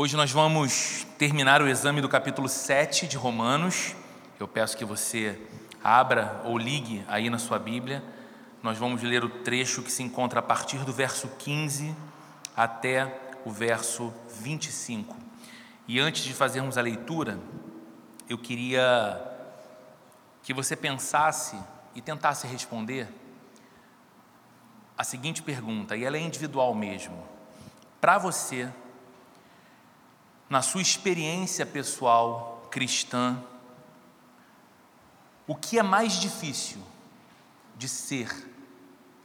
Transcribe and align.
Hoje 0.00 0.16
nós 0.16 0.30
vamos 0.30 1.04
terminar 1.18 1.60
o 1.60 1.66
exame 1.66 2.00
do 2.00 2.08
capítulo 2.08 2.48
7 2.48 3.08
de 3.08 3.16
Romanos. 3.16 3.96
Eu 4.38 4.46
peço 4.46 4.76
que 4.76 4.84
você 4.84 5.36
abra 5.82 6.40
ou 6.44 6.56
ligue 6.56 7.04
aí 7.08 7.28
na 7.28 7.36
sua 7.36 7.58
Bíblia. 7.58 8.00
Nós 8.62 8.78
vamos 8.78 9.02
ler 9.02 9.24
o 9.24 9.28
trecho 9.28 9.82
que 9.82 9.90
se 9.90 10.04
encontra 10.04 10.38
a 10.38 10.42
partir 10.42 10.84
do 10.84 10.92
verso 10.92 11.26
15 11.40 11.96
até 12.56 13.12
o 13.44 13.50
verso 13.50 14.14
25. 14.40 15.16
E 15.88 15.98
antes 15.98 16.22
de 16.22 16.32
fazermos 16.32 16.78
a 16.78 16.80
leitura, 16.80 17.36
eu 18.28 18.38
queria 18.38 19.20
que 20.44 20.54
você 20.54 20.76
pensasse 20.76 21.58
e 21.92 22.00
tentasse 22.00 22.46
responder 22.46 23.08
a 24.96 25.02
seguinte 25.02 25.42
pergunta, 25.42 25.96
e 25.96 26.04
ela 26.04 26.16
é 26.16 26.20
individual 26.20 26.72
mesmo. 26.72 27.20
Para 28.00 28.16
você, 28.16 28.68
na 30.48 30.62
sua 30.62 30.80
experiência 30.80 31.66
pessoal 31.66 32.66
cristã, 32.70 33.42
o 35.46 35.54
que 35.54 35.78
é 35.78 35.82
mais 35.82 36.14
difícil 36.14 36.80
de 37.76 37.88
ser 37.88 38.30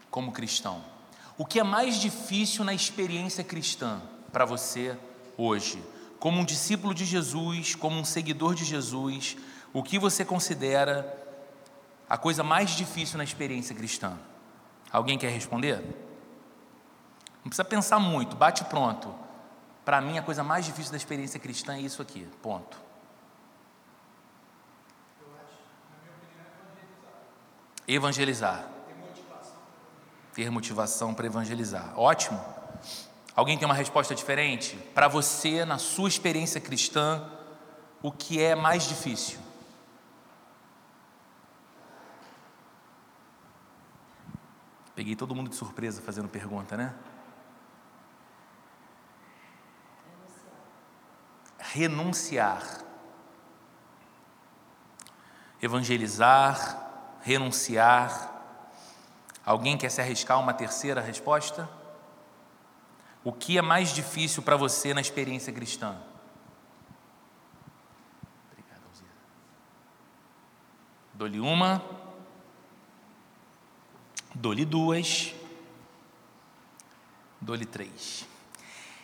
como 0.10 0.32
cristão? 0.32 0.84
O 1.38 1.46
que 1.46 1.60
é 1.60 1.64
mais 1.64 1.96
difícil 1.96 2.64
na 2.64 2.74
experiência 2.74 3.44
cristã 3.44 4.02
para 4.32 4.46
você 4.46 4.98
hoje? 5.38 5.84
Como 6.20 6.40
um 6.40 6.46
discípulo 6.46 6.94
de 6.94 7.06
Jesus, 7.06 7.76
como 7.76 8.00
um 8.00 8.06
seguidor 8.06 8.56
de 8.56 8.64
Jesus, 8.64 9.36
o 9.74 9.82
que 9.82 9.98
você 9.98 10.24
considera 10.24 11.20
a 12.08 12.18
coisa 12.18 12.44
mais 12.44 12.72
difícil 12.72 13.18
na 13.18 13.24
experiência 13.24 13.76
cristã? 13.76 14.18
Alguém 14.92 15.18
quer 15.18 15.32
responder? 15.32 15.82
Não 17.44 17.50
precisa 17.50 17.66
pensar 17.66 18.00
muito, 18.00 18.36
bate 18.36 18.64
pronto. 18.66 19.23
Para 19.86 20.00
mim, 20.00 20.18
a 20.18 20.22
coisa 20.22 20.44
mais 20.44 20.66
difícil 20.66 20.92
da 20.92 20.98
experiência 20.98 21.40
cristã 21.40 21.76
é 21.76 21.82
isso 21.82 22.02
aqui, 22.02 22.28
ponto. 22.42 22.78
Evangelizar. 27.88 28.66
Ter 30.34 30.50
motivação 30.50 31.14
para 31.14 31.26
evangelizar. 31.26 31.94
Ótimo. 32.00 32.44
Alguém 33.36 33.58
tem 33.58 33.66
uma 33.66 33.74
resposta 33.74 34.16
diferente? 34.16 34.78
Para 34.94 35.08
você, 35.08 35.66
na 35.66 35.78
sua 35.78 36.08
experiência 36.08 36.62
cristã, 36.62 37.30
o 38.02 38.12
que 38.12 38.42
é 38.42 38.56
mais 38.56 38.84
difícil? 38.84 39.40
Peguei 44.96 45.16
todo 45.16 45.36
mundo 45.36 45.50
de 45.50 45.56
surpresa 45.56 46.02
fazendo 46.02 46.30
pergunta, 46.30 46.78
né? 46.78 46.94
Renunciar. 51.74 52.84
Evangelizar, 55.60 57.18
renunciar. 57.24 58.32
Alguém 59.44 59.76
quer 59.76 59.90
se 59.90 60.00
arriscar 60.00 60.40
uma 60.40 60.54
terceira 60.54 61.02
resposta? 61.02 61.68
O 63.24 63.34
que 63.34 63.58
é 63.58 63.62
mais 63.62 63.90
difícil 63.90 64.44
para 64.44 64.56
você 64.56 64.94
na 64.94 65.02
experiência 65.02 65.52
cristã? 65.52 65.98
Obrigado, 68.52 68.84
Alzira. 68.88 69.10
Dou-lhe 71.16 71.40
uma. 71.40 71.82
Dou-lhe 74.36 74.66
duas, 74.66 75.34
dou-lhe 77.40 77.66
três. 77.66 78.28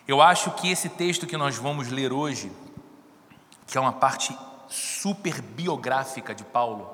Eu 0.10 0.24
acho 0.24 0.50
que 0.54 0.72
esse 0.72 0.90
texto 0.90 1.28
que 1.28 1.38
nós 1.38 1.58
vamos 1.58 1.90
ler 1.90 2.12
hoje, 2.12 2.52
que 3.68 3.78
é 3.78 3.80
uma 3.80 3.94
parte 3.94 4.36
super 4.68 5.40
biográfica 5.40 6.34
de 6.34 6.44
Paulo, 6.44 6.90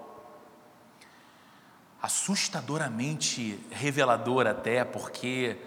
assustadoramente 2.02 3.58
revelador 3.72 4.46
até, 4.48 4.84
porque 4.84 5.58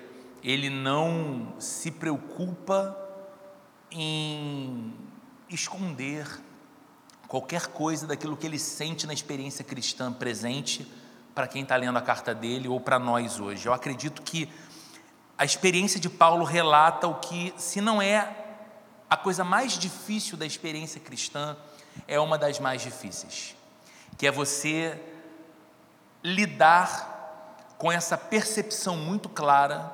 ele 0.45 0.69
não 0.69 1.55
se 1.59 1.91
preocupa 1.91 2.95
em 3.91 4.93
esconder 5.49 6.27
qualquer 7.27 7.69
coisa 7.69 8.07
daquilo 8.07 8.37
que 8.37 8.47
ele 8.47 8.59
sente 8.59 9.07
na 9.07 9.15
experiência 9.15 9.65
cristã 9.65 10.13
presente 10.13 10.87
para 11.35 11.49
quem 11.49 11.63
está 11.63 11.77
lendo 11.77 11.97
a 11.97 12.03
carta 12.03 12.35
dele 12.35 12.69
ou 12.69 12.79
para 12.79 12.99
nós 12.99 13.41
hoje. 13.41 13.65
Eu 13.65 13.73
acredito 13.73 14.21
que 14.21 14.51
a 15.39 15.45
experiência 15.45 16.01
de 16.01 16.11
Paulo 16.11 16.45
relata 16.45 17.07
o 17.07 17.15
que, 17.15 17.55
se 17.57 17.81
não 17.81 18.03
é 18.03 18.35
a 19.09 19.17
coisa 19.17 19.45
mais 19.45 19.79
difícil 19.79 20.37
da 20.37 20.45
experiência 20.45 21.01
cristã, 21.01 21.57
é 22.09 22.19
uma 22.19 22.37
das 22.37 22.59
mais 22.59 22.83
difíceis, 22.83 23.55
que 24.19 24.27
é 24.27 24.33
você 24.33 25.01
lidar 26.25 27.75
com 27.79 27.91
essa 27.91 28.19
percepção 28.19 28.97
muito 28.97 29.29
clara 29.29 29.93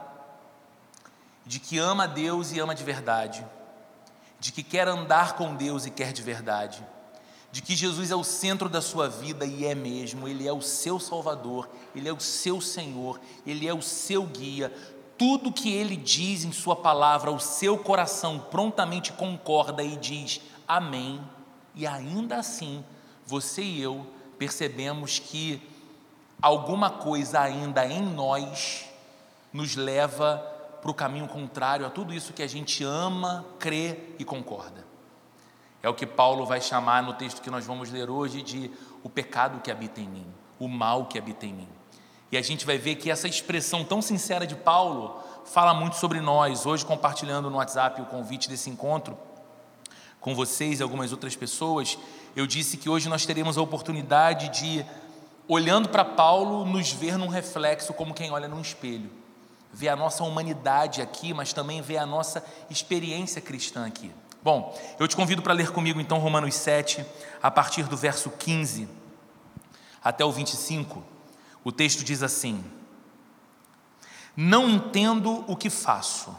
de 1.45 1.61
que 1.61 1.79
ama 1.79 2.09
Deus 2.09 2.51
e 2.53 2.59
ama 2.59 2.75
de 2.75 2.83
verdade, 2.83 3.47
de 4.41 4.51
que 4.51 4.63
quer 4.63 4.89
andar 4.89 5.35
com 5.35 5.55
Deus 5.55 5.85
e 5.85 5.91
quer 5.91 6.13
de 6.13 6.23
verdade, 6.23 6.85
de 7.53 7.63
que 7.63 7.77
Jesus 7.77 8.11
é 8.11 8.17
o 8.17 8.25
centro 8.25 8.69
da 8.69 8.81
sua 8.81 9.09
vida 9.09 9.45
e 9.45 9.65
é 9.65 9.75
mesmo, 9.75 10.27
Ele 10.27 10.49
é 10.49 10.53
o 10.53 10.61
seu 10.61 10.99
Salvador, 10.99 11.69
Ele 11.95 12.09
é 12.09 12.13
o 12.13 12.19
seu 12.19 12.61
Senhor, 12.61 13.21
Ele 13.47 13.69
é 13.69 13.73
o 13.73 13.83
seu 13.83 14.25
guia. 14.25 14.73
Tudo 15.17 15.53
que 15.53 15.73
Ele 15.73 15.97
diz 15.97 16.45
em 16.45 16.53
Sua 16.53 16.77
palavra, 16.77 17.31
o 17.31 17.39
seu 17.39 17.79
coração 17.79 18.39
prontamente 18.39 19.13
concorda 19.13 19.83
e 19.83 19.97
diz 19.97 20.41
amém, 20.67 21.21
e 21.75 21.87
ainda 21.87 22.37
assim, 22.37 22.85
você 23.27 23.63
e 23.63 23.81
eu 23.81 24.07
percebemos 24.39 25.19
que 25.19 25.63
alguma 26.41 26.91
coisa 26.91 27.41
ainda 27.41 27.87
em 27.87 28.03
nós 28.03 28.87
nos 29.53 29.77
leva 29.77 30.37
para 30.83 30.91
o 30.91 30.95
caminho 30.95 31.27
contrário 31.27 31.87
a 31.87 31.91
tudo 31.91 32.13
isso 32.13 32.33
que 32.33 32.43
a 32.43 32.47
gente 32.47 32.85
ama, 32.85 33.45
crê 33.59 33.99
e 34.19 34.25
concorda. 34.25 34.85
É 35.83 35.89
o 35.89 35.95
que 35.95 36.07
Paulo 36.07 36.45
vai 36.45 36.61
chamar 36.61 37.03
no 37.03 37.15
texto 37.15 37.41
que 37.41 37.51
nós 37.51 37.65
vamos 37.67 37.91
ler 37.91 38.11
hoje 38.11 38.43
de 38.43 38.71
o 39.03 39.09
pecado 39.09 39.61
que 39.61 39.71
habita 39.71 40.01
em 40.01 40.09
mim, 40.09 40.27
o 40.59 40.69
mal 40.69 41.07
que 41.07 41.19
habita 41.19 41.47
em 41.47 41.53
mim. 41.53 41.69
E 42.35 42.37
a 42.37 42.43
gente 42.43 42.67
vai 42.67 42.77
ver 42.77 42.97
que 42.97 43.13
essa 43.13 43.29
expressão 43.29 43.85
tão 43.85 44.03
sincera 44.03 44.45
de 44.45 44.57
Paulo 44.57 45.23
fala 45.45 45.73
muito 45.73 45.95
sobre 45.95 46.21
nós. 46.21 46.67
Hoje, 46.67 46.85
compartilhando 46.85 47.49
no 47.49 47.59
WhatsApp 47.59 48.03
o 48.03 48.07
convite 48.07 48.49
desse 48.49 48.69
encontro 48.69 49.17
com 50.21 50.35
vocês 50.35 50.81
e 50.81 50.83
algumas 50.83 51.13
outras 51.13 51.37
pessoas, 51.37 51.97
eu 52.35 52.45
disse 52.45 52.77
que 52.77 52.89
hoje 52.89 53.09
nós 53.09 53.25
teremos 53.25 53.57
a 53.57 53.63
oportunidade 53.63 54.49
de, 54.49 54.85
olhando 55.47 55.89
para 55.89 56.05
Paulo, 56.05 56.65
nos 56.65 56.91
ver 56.91 57.17
num 57.17 57.29
reflexo 57.29 57.95
como 57.95 58.13
quem 58.13 58.33
olha 58.33 58.49
num 58.49 58.61
espelho. 58.61 59.13
Ver 59.73 59.91
a 59.91 59.95
nossa 59.95 60.25
humanidade 60.25 61.01
aqui, 61.01 61.33
mas 61.33 61.53
também 61.53 61.81
ver 61.83 61.99
a 61.99 62.07
nossa 62.07 62.45
experiência 62.69 63.41
cristã 63.41 63.87
aqui. 63.87 64.11
Bom, 64.43 64.77
eu 64.99 65.07
te 65.07 65.15
convido 65.15 65.41
para 65.41 65.53
ler 65.53 65.71
comigo 65.71 66.01
então 66.01 66.19
Romanos 66.19 66.57
7, 66.57 67.07
a 67.41 67.49
partir 67.49 67.85
do 67.85 67.97
verso 67.97 68.29
15 68.29 68.89
até 70.03 70.25
o 70.25 70.33
25. 70.33 71.14
O 71.65 71.73
texto 71.73 72.05
diz 72.05 72.23
assim: 72.23 72.63
Não 74.37 74.69
entendo 74.69 75.45
o 75.49 75.57
que 75.57 75.71
faço, 75.71 76.37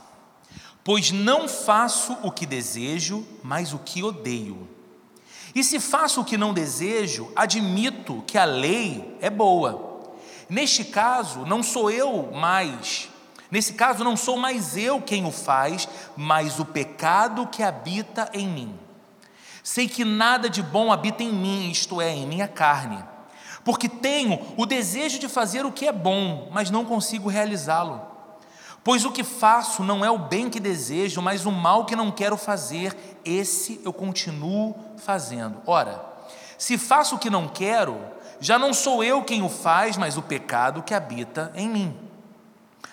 pois 0.83 1.11
não 1.11 1.49
faço 1.49 2.17
o 2.21 2.31
que 2.31 2.45
desejo, 2.45 3.25
mas 3.43 3.73
o 3.73 3.79
que 3.79 4.03
odeio. 4.03 4.69
E 5.53 5.63
se 5.63 5.79
faço 5.79 6.21
o 6.21 6.25
que 6.25 6.37
não 6.37 6.53
desejo, 6.53 7.31
admito 7.35 8.23
que 8.27 8.37
a 8.37 8.45
lei 8.45 9.17
é 9.19 9.29
boa. 9.29 10.03
Neste 10.47 10.85
caso, 10.85 11.45
não 11.45 11.63
sou 11.63 11.89
eu 11.89 12.31
mais 12.31 13.09
Nesse 13.49 13.73
caso, 13.73 14.03
não 14.03 14.17
sou 14.17 14.37
mais 14.37 14.75
eu 14.75 15.01
quem 15.01 15.25
o 15.25 15.31
faz, 15.31 15.87
mas 16.17 16.59
o 16.59 16.65
pecado 16.65 17.47
que 17.47 17.61
habita 17.61 18.29
em 18.33 18.47
mim. 18.47 18.79
Sei 19.63 19.87
que 19.87 20.03
nada 20.03 20.49
de 20.49 20.61
bom 20.61 20.91
habita 20.91 21.23
em 21.23 21.31
mim, 21.31 21.69
isto 21.69 22.01
é, 22.01 22.09
em 22.09 22.27
minha 22.27 22.47
carne, 22.47 23.03
porque 23.65 23.89
tenho 23.89 24.39
o 24.55 24.65
desejo 24.65 25.17
de 25.17 25.27
fazer 25.27 25.65
o 25.65 25.71
que 25.71 25.87
é 25.87 25.91
bom, 25.91 26.47
mas 26.51 26.69
não 26.69 26.85
consigo 26.85 27.27
realizá-lo. 27.27 27.99
Pois 28.83 29.03
o 29.03 29.11
que 29.11 29.23
faço 29.23 29.83
não 29.83 30.05
é 30.05 30.11
o 30.11 30.19
bem 30.19 30.47
que 30.47 30.59
desejo, 30.59 31.19
mas 31.19 31.47
o 31.47 31.51
mal 31.51 31.85
que 31.85 31.95
não 31.95 32.11
quero 32.11 32.37
fazer, 32.37 32.95
esse 33.25 33.81
eu 33.83 33.91
continuo 33.91 34.75
fazendo. 34.97 35.59
Ora, 35.65 36.05
se 36.59 36.77
faço 36.77 37.15
o 37.15 37.19
que 37.19 37.27
não 37.27 37.47
quero, 37.47 37.97
já 38.39 38.59
não 38.59 38.71
sou 38.71 39.03
eu 39.03 39.23
quem 39.23 39.41
o 39.41 39.49
faz, 39.49 39.97
mas 39.97 40.15
o 40.15 40.21
pecado 40.21 40.83
que 40.83 40.93
habita 40.93 41.51
em 41.55 41.67
mim. 41.67 41.97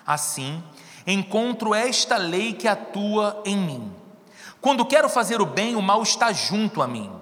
Assim, 0.07 0.65
encontro 1.07 1.75
esta 1.75 2.17
lei 2.17 2.55
que 2.55 2.67
atua 2.67 3.43
em 3.45 3.59
mim. 3.59 3.93
Quando 4.63 4.87
quero 4.87 5.11
fazer 5.11 5.43
o 5.43 5.47
bem, 5.47 5.77
o 5.77 5.83
mal 5.83 6.03
está 6.03 6.33
junto 6.33 6.81
a 6.81 6.89
mim. 6.89 7.22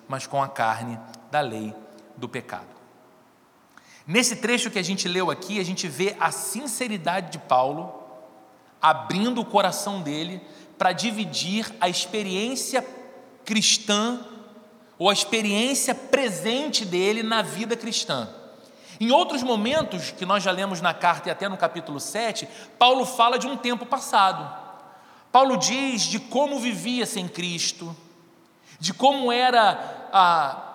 mas 0.11 0.27
com 0.27 0.43
a 0.43 0.49
carne 0.49 0.99
da 1.31 1.39
lei 1.39 1.73
do 2.17 2.27
pecado. 2.27 2.67
Nesse 4.05 4.35
trecho 4.35 4.69
que 4.69 4.77
a 4.77 4.83
gente 4.83 5.07
leu 5.07 5.31
aqui, 5.31 5.57
a 5.57 5.63
gente 5.63 5.87
vê 5.87 6.17
a 6.19 6.31
sinceridade 6.31 7.31
de 7.31 7.39
Paulo 7.39 7.97
abrindo 8.81 9.39
o 9.39 9.45
coração 9.45 10.01
dele 10.01 10.41
para 10.77 10.91
dividir 10.91 11.73
a 11.79 11.87
experiência 11.87 12.85
cristã 13.45 14.19
ou 14.99 15.09
a 15.09 15.13
experiência 15.13 15.95
presente 15.95 16.83
dele 16.83 17.23
na 17.23 17.41
vida 17.41 17.77
cristã. 17.77 18.27
Em 18.99 19.11
outros 19.11 19.41
momentos, 19.41 20.11
que 20.11 20.25
nós 20.25 20.43
já 20.43 20.51
lemos 20.51 20.81
na 20.81 20.93
carta 20.93 21.29
e 21.29 21.31
até 21.31 21.47
no 21.47 21.55
capítulo 21.55 22.01
7, 22.01 22.49
Paulo 22.77 23.05
fala 23.05 23.39
de 23.39 23.47
um 23.47 23.55
tempo 23.55 23.85
passado. 23.85 24.59
Paulo 25.31 25.55
diz 25.55 26.01
de 26.01 26.19
como 26.19 26.59
vivia 26.59 27.05
sem 27.05 27.29
Cristo, 27.29 27.95
de 28.81 28.95
como 28.95 29.31
era 29.31 30.09
ah, 30.11 30.71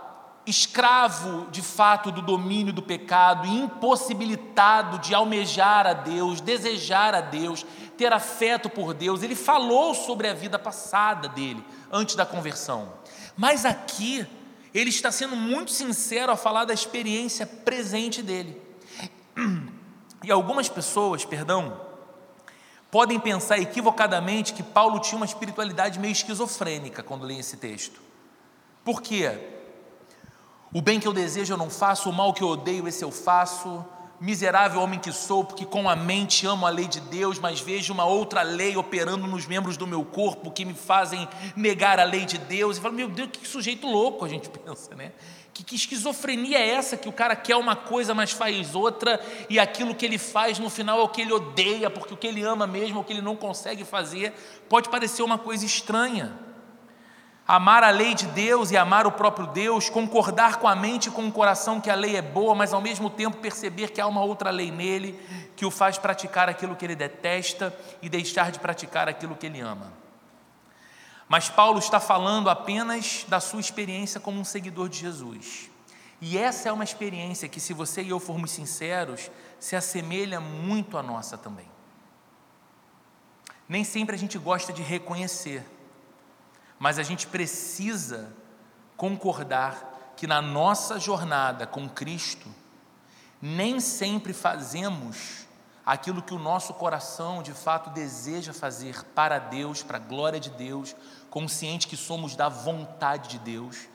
escravo 0.46 1.50
de 1.50 1.60
fato 1.60 2.12
do 2.12 2.22
domínio 2.22 2.72
do 2.72 2.80
pecado, 2.80 3.48
impossibilitado 3.48 5.00
de 5.00 5.12
almejar 5.12 5.88
a 5.88 5.92
Deus, 5.92 6.40
desejar 6.40 7.16
a 7.16 7.20
Deus, 7.20 7.66
ter 7.98 8.12
afeto 8.12 8.70
por 8.70 8.94
Deus. 8.94 9.24
Ele 9.24 9.34
falou 9.34 9.92
sobre 9.92 10.28
a 10.28 10.34
vida 10.34 10.56
passada 10.56 11.28
dele, 11.28 11.64
antes 11.90 12.14
da 12.14 12.24
conversão. 12.24 12.92
Mas 13.36 13.64
aqui, 13.64 14.24
ele 14.72 14.90
está 14.90 15.10
sendo 15.10 15.34
muito 15.34 15.72
sincero 15.72 16.30
ao 16.30 16.36
falar 16.36 16.64
da 16.64 16.72
experiência 16.72 17.44
presente 17.44 18.22
dele. 18.22 18.62
E 20.24 20.32
algumas 20.32 20.68
pessoas, 20.68 21.24
perdão, 21.24 21.85
podem 22.96 23.20
pensar 23.20 23.58
equivocadamente 23.58 24.54
que 24.54 24.62
Paulo 24.62 24.98
tinha 25.00 25.18
uma 25.18 25.26
espiritualidade 25.26 25.98
meio 25.98 26.12
esquizofrênica 26.12 27.02
quando 27.02 27.26
lê 27.26 27.36
esse 27.36 27.58
texto. 27.58 28.00
Por 28.82 29.02
quê? 29.02 29.38
O 30.72 30.80
bem 30.80 30.98
que 30.98 31.06
eu 31.06 31.12
desejo 31.12 31.52
eu 31.52 31.58
não 31.58 31.68
faço, 31.68 32.08
o 32.08 32.12
mal 32.12 32.32
que 32.32 32.42
eu 32.42 32.48
odeio, 32.48 32.88
esse 32.88 33.04
eu 33.04 33.10
faço. 33.10 33.84
Miserável 34.18 34.80
homem 34.80 34.98
que 34.98 35.12
sou, 35.12 35.44
porque 35.44 35.66
com 35.66 35.90
a 35.90 35.94
mente 35.94 36.46
amo 36.46 36.66
a 36.66 36.70
lei 36.70 36.88
de 36.88 37.02
Deus, 37.02 37.38
mas 37.38 37.60
vejo 37.60 37.92
uma 37.92 38.06
outra 38.06 38.40
lei 38.40 38.78
operando 38.78 39.26
nos 39.26 39.44
membros 39.44 39.76
do 39.76 39.86
meu 39.86 40.02
corpo 40.02 40.50
que 40.50 40.64
me 40.64 40.72
fazem 40.72 41.28
negar 41.54 42.00
a 42.00 42.04
lei 42.04 42.24
de 42.24 42.38
Deus. 42.38 42.78
E 42.78 42.80
falo, 42.80 42.94
meu 42.94 43.10
Deus, 43.10 43.28
que 43.30 43.46
sujeito 43.46 43.86
louco 43.86 44.24
a 44.24 44.28
gente 44.30 44.48
pensa, 44.58 44.94
né? 44.94 45.12
Que, 45.56 45.64
que 45.64 45.74
esquizofrenia 45.74 46.58
é 46.58 46.68
essa 46.68 46.98
que 46.98 47.08
o 47.08 47.12
cara 47.12 47.34
quer 47.34 47.56
uma 47.56 47.74
coisa, 47.74 48.12
mas 48.12 48.30
faz 48.30 48.74
outra, 48.74 49.18
e 49.48 49.58
aquilo 49.58 49.94
que 49.94 50.04
ele 50.04 50.18
faz 50.18 50.58
no 50.58 50.68
final 50.68 51.00
é 51.00 51.02
o 51.02 51.08
que 51.08 51.22
ele 51.22 51.32
odeia, 51.32 51.88
porque 51.88 52.12
o 52.12 52.16
que 52.16 52.26
ele 52.26 52.42
ama 52.42 52.66
mesmo, 52.66 52.98
é 52.98 53.00
o 53.00 53.04
que 53.04 53.14
ele 53.14 53.22
não 53.22 53.34
consegue 53.34 53.82
fazer, 53.82 54.34
pode 54.68 54.90
parecer 54.90 55.22
uma 55.22 55.38
coisa 55.38 55.64
estranha. 55.64 56.38
Amar 57.48 57.82
a 57.82 57.88
lei 57.88 58.12
de 58.12 58.26
Deus 58.26 58.70
e 58.70 58.76
amar 58.76 59.06
o 59.06 59.12
próprio 59.12 59.46
Deus, 59.46 59.88
concordar 59.88 60.56
com 60.56 60.68
a 60.68 60.76
mente 60.76 61.08
e 61.08 61.10
com 61.10 61.26
o 61.26 61.32
coração 61.32 61.80
que 61.80 61.88
a 61.88 61.94
lei 61.94 62.16
é 62.16 62.22
boa, 62.22 62.54
mas 62.54 62.74
ao 62.74 62.82
mesmo 62.82 63.08
tempo 63.08 63.38
perceber 63.38 63.92
que 63.92 64.00
há 64.00 64.06
uma 64.06 64.22
outra 64.22 64.50
lei 64.50 64.70
nele 64.70 65.18
que 65.56 65.64
o 65.64 65.70
faz 65.70 65.96
praticar 65.96 66.50
aquilo 66.50 66.76
que 66.76 66.84
ele 66.84 66.94
detesta 66.94 67.74
e 68.02 68.10
deixar 68.10 68.50
de 68.50 68.58
praticar 68.58 69.08
aquilo 69.08 69.34
que 69.34 69.46
ele 69.46 69.60
ama. 69.60 70.05
Mas 71.28 71.48
Paulo 71.48 71.78
está 71.78 71.98
falando 71.98 72.48
apenas 72.48 73.24
da 73.28 73.40
sua 73.40 73.60
experiência 73.60 74.20
como 74.20 74.40
um 74.40 74.44
seguidor 74.44 74.88
de 74.88 74.98
Jesus. 74.98 75.70
E 76.20 76.38
essa 76.38 76.68
é 76.68 76.72
uma 76.72 76.84
experiência 76.84 77.48
que, 77.48 77.60
se 77.60 77.72
você 77.72 78.02
e 78.02 78.10
eu 78.10 78.20
formos 78.20 78.52
sinceros, 78.52 79.30
se 79.58 79.76
assemelha 79.76 80.40
muito 80.40 80.96
à 80.96 81.02
nossa 81.02 81.36
também. 81.36 81.68
Nem 83.68 83.82
sempre 83.82 84.14
a 84.14 84.18
gente 84.18 84.38
gosta 84.38 84.72
de 84.72 84.82
reconhecer, 84.82 85.66
mas 86.78 86.98
a 86.98 87.02
gente 87.02 87.26
precisa 87.26 88.32
concordar 88.96 90.14
que 90.16 90.26
na 90.26 90.40
nossa 90.40 90.98
jornada 90.98 91.66
com 91.66 91.88
Cristo, 91.88 92.48
nem 93.42 93.80
sempre 93.80 94.32
fazemos 94.32 95.45
aquilo 95.86 96.20
que 96.20 96.34
o 96.34 96.38
nosso 96.38 96.74
coração 96.74 97.44
de 97.44 97.52
fato 97.52 97.90
deseja 97.90 98.52
fazer 98.52 99.04
para 99.14 99.38
Deus, 99.38 99.84
para 99.84 99.98
a 99.98 100.00
glória 100.00 100.40
de 100.40 100.50
Deus, 100.50 100.96
consciente 101.30 101.86
que 101.86 101.96
somos 101.96 102.34
da 102.34 102.48
vontade 102.48 103.28
de 103.28 103.38
Deus, 103.38 103.86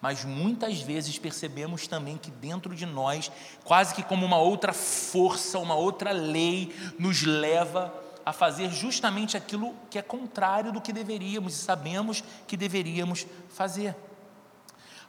mas 0.00 0.24
muitas 0.24 0.80
vezes 0.80 1.18
percebemos 1.18 1.88
também 1.88 2.16
que 2.16 2.30
dentro 2.30 2.74
de 2.74 2.86
nós, 2.86 3.32
quase 3.64 3.94
que 3.94 4.02
como 4.02 4.24
uma 4.24 4.38
outra 4.38 4.72
força, 4.72 5.58
uma 5.58 5.74
outra 5.74 6.12
lei, 6.12 6.74
nos 6.98 7.22
leva 7.22 7.92
a 8.24 8.32
fazer 8.32 8.70
justamente 8.70 9.36
aquilo 9.36 9.74
que 9.90 9.98
é 9.98 10.02
contrário 10.02 10.72
do 10.72 10.80
que 10.80 10.92
deveríamos 10.92 11.54
e 11.54 11.58
sabemos 11.58 12.22
que 12.46 12.56
deveríamos 12.56 13.26
fazer. 13.48 13.96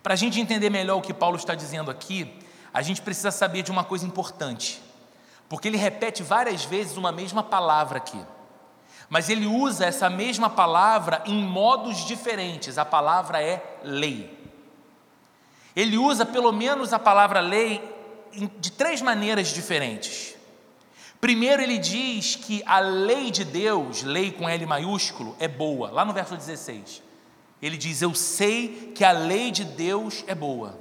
Para 0.02 0.16
a 0.16 0.18
gente 0.18 0.40
entender 0.40 0.72
melhor 0.72 0.98
o 0.98 1.02
que 1.02 1.14
Paulo 1.14 1.38
está 1.38 1.54
dizendo 1.54 1.92
aqui, 1.92 2.40
a 2.74 2.82
gente 2.82 3.02
precisa 3.02 3.30
saber 3.30 3.62
de 3.62 3.72
uma 3.72 3.84
coisa 3.84 4.06
importante 4.06 4.82
porque 5.52 5.68
ele 5.68 5.76
repete 5.76 6.24
várias 6.24 6.64
vezes 6.64 6.96
uma 6.96 7.12
mesma 7.12 7.44
palavra 7.44 7.98
aqui. 7.98 8.26
Mas 9.10 9.28
ele 9.28 9.46
usa 9.46 9.86
essa 9.86 10.10
mesma 10.10 10.50
palavra 10.50 11.22
em 11.26 11.44
modos 11.44 12.06
diferentes. 12.08 12.78
A 12.78 12.86
palavra 12.86 13.44
é 13.44 13.62
lei. 13.84 14.34
Ele 15.76 15.98
usa 15.98 16.26
pelo 16.26 16.54
menos 16.54 16.94
a 16.94 17.00
palavra 17.00 17.42
lei 17.42 17.84
de 18.62 18.72
três 18.72 19.02
maneiras 19.02 19.50
diferentes. 19.50 20.36
Primeiro, 21.20 21.62
ele 21.62 21.80
diz 21.80 22.38
que 22.38 22.64
a 22.66 22.80
lei 22.80 23.30
de 23.30 23.44
Deus, 23.44 24.04
lei 24.04 24.32
com 24.32 24.48
L 24.48 24.66
maiúsculo, 24.66 25.36
é 25.38 25.50
boa. 25.50 25.92
Lá 25.92 26.06
no 26.06 26.14
verso 26.14 26.38
16, 26.38 27.04
ele 27.62 27.76
diz: 27.76 28.02
Eu 28.02 28.16
sei 28.16 28.94
que 28.96 29.04
a 29.04 29.12
lei 29.12 29.52
de 29.52 29.66
Deus 29.66 30.24
é 30.28 30.34
boa. 30.34 30.80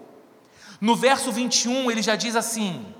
No 0.80 0.94
verso 0.94 1.32
21, 1.32 1.90
ele 1.90 2.02
já 2.02 2.14
diz 2.14 2.36
assim: 2.36 2.94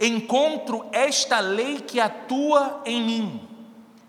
encontro 0.00 0.86
esta 0.92 1.38
lei 1.40 1.80
que 1.80 2.00
atua 2.00 2.82
em 2.86 3.02
mim. 3.02 3.48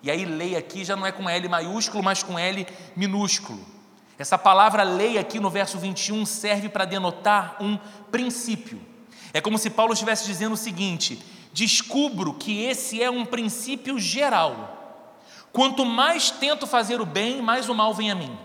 E 0.01 0.09
aí, 0.09 0.25
lei 0.25 0.55
aqui 0.55 0.83
já 0.83 0.95
não 0.95 1.05
é 1.05 1.11
com 1.11 1.29
L 1.29 1.47
maiúsculo, 1.47 2.03
mas 2.03 2.23
com 2.23 2.39
L 2.39 2.65
minúsculo. 2.95 3.59
Essa 4.17 4.37
palavra 4.37 4.83
lei 4.83 5.17
aqui 5.17 5.39
no 5.39 5.49
verso 5.49 5.77
21 5.77 6.25
serve 6.25 6.69
para 6.69 6.85
denotar 6.85 7.57
um 7.59 7.77
princípio. 8.11 8.81
É 9.33 9.41
como 9.41 9.57
se 9.57 9.69
Paulo 9.69 9.93
estivesse 9.93 10.25
dizendo 10.25 10.53
o 10.53 10.57
seguinte: 10.57 11.21
descubro 11.51 12.33
que 12.33 12.63
esse 12.63 13.01
é 13.01 13.09
um 13.09 13.25
princípio 13.25 13.99
geral. 13.99 15.17
Quanto 15.51 15.85
mais 15.85 16.31
tento 16.31 16.65
fazer 16.65 17.01
o 17.01 17.05
bem, 17.05 17.41
mais 17.41 17.67
o 17.67 17.75
mal 17.75 17.93
vem 17.93 18.11
a 18.11 18.15
mim. 18.15 18.37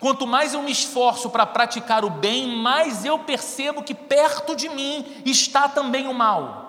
Quanto 0.00 0.26
mais 0.26 0.54
eu 0.54 0.62
me 0.62 0.70
esforço 0.70 1.28
para 1.28 1.44
praticar 1.44 2.04
o 2.04 2.10
bem, 2.10 2.56
mais 2.56 3.04
eu 3.04 3.18
percebo 3.18 3.82
que 3.82 3.94
perto 3.94 4.54
de 4.54 4.68
mim 4.68 5.04
está 5.24 5.68
também 5.68 6.06
o 6.06 6.14
mal. 6.14 6.68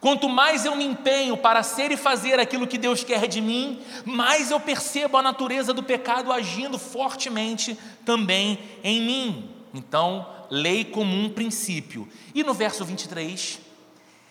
Quanto 0.00 0.28
mais 0.28 0.64
eu 0.64 0.76
me 0.76 0.84
empenho 0.84 1.36
para 1.36 1.62
ser 1.62 1.90
e 1.90 1.96
fazer 1.96 2.38
aquilo 2.38 2.66
que 2.66 2.78
Deus 2.78 3.02
quer 3.02 3.26
de 3.26 3.40
mim, 3.40 3.80
mais 4.04 4.50
eu 4.50 4.60
percebo 4.60 5.16
a 5.16 5.22
natureza 5.22 5.74
do 5.74 5.82
pecado 5.82 6.32
agindo 6.32 6.78
fortemente 6.78 7.76
também 8.04 8.58
em 8.82 9.02
mim. 9.02 9.50
Então, 9.74 10.26
lei 10.48 10.84
como 10.84 11.14
um 11.14 11.28
princípio. 11.28 12.08
E 12.32 12.44
no 12.44 12.54
verso 12.54 12.84
23, 12.84 13.58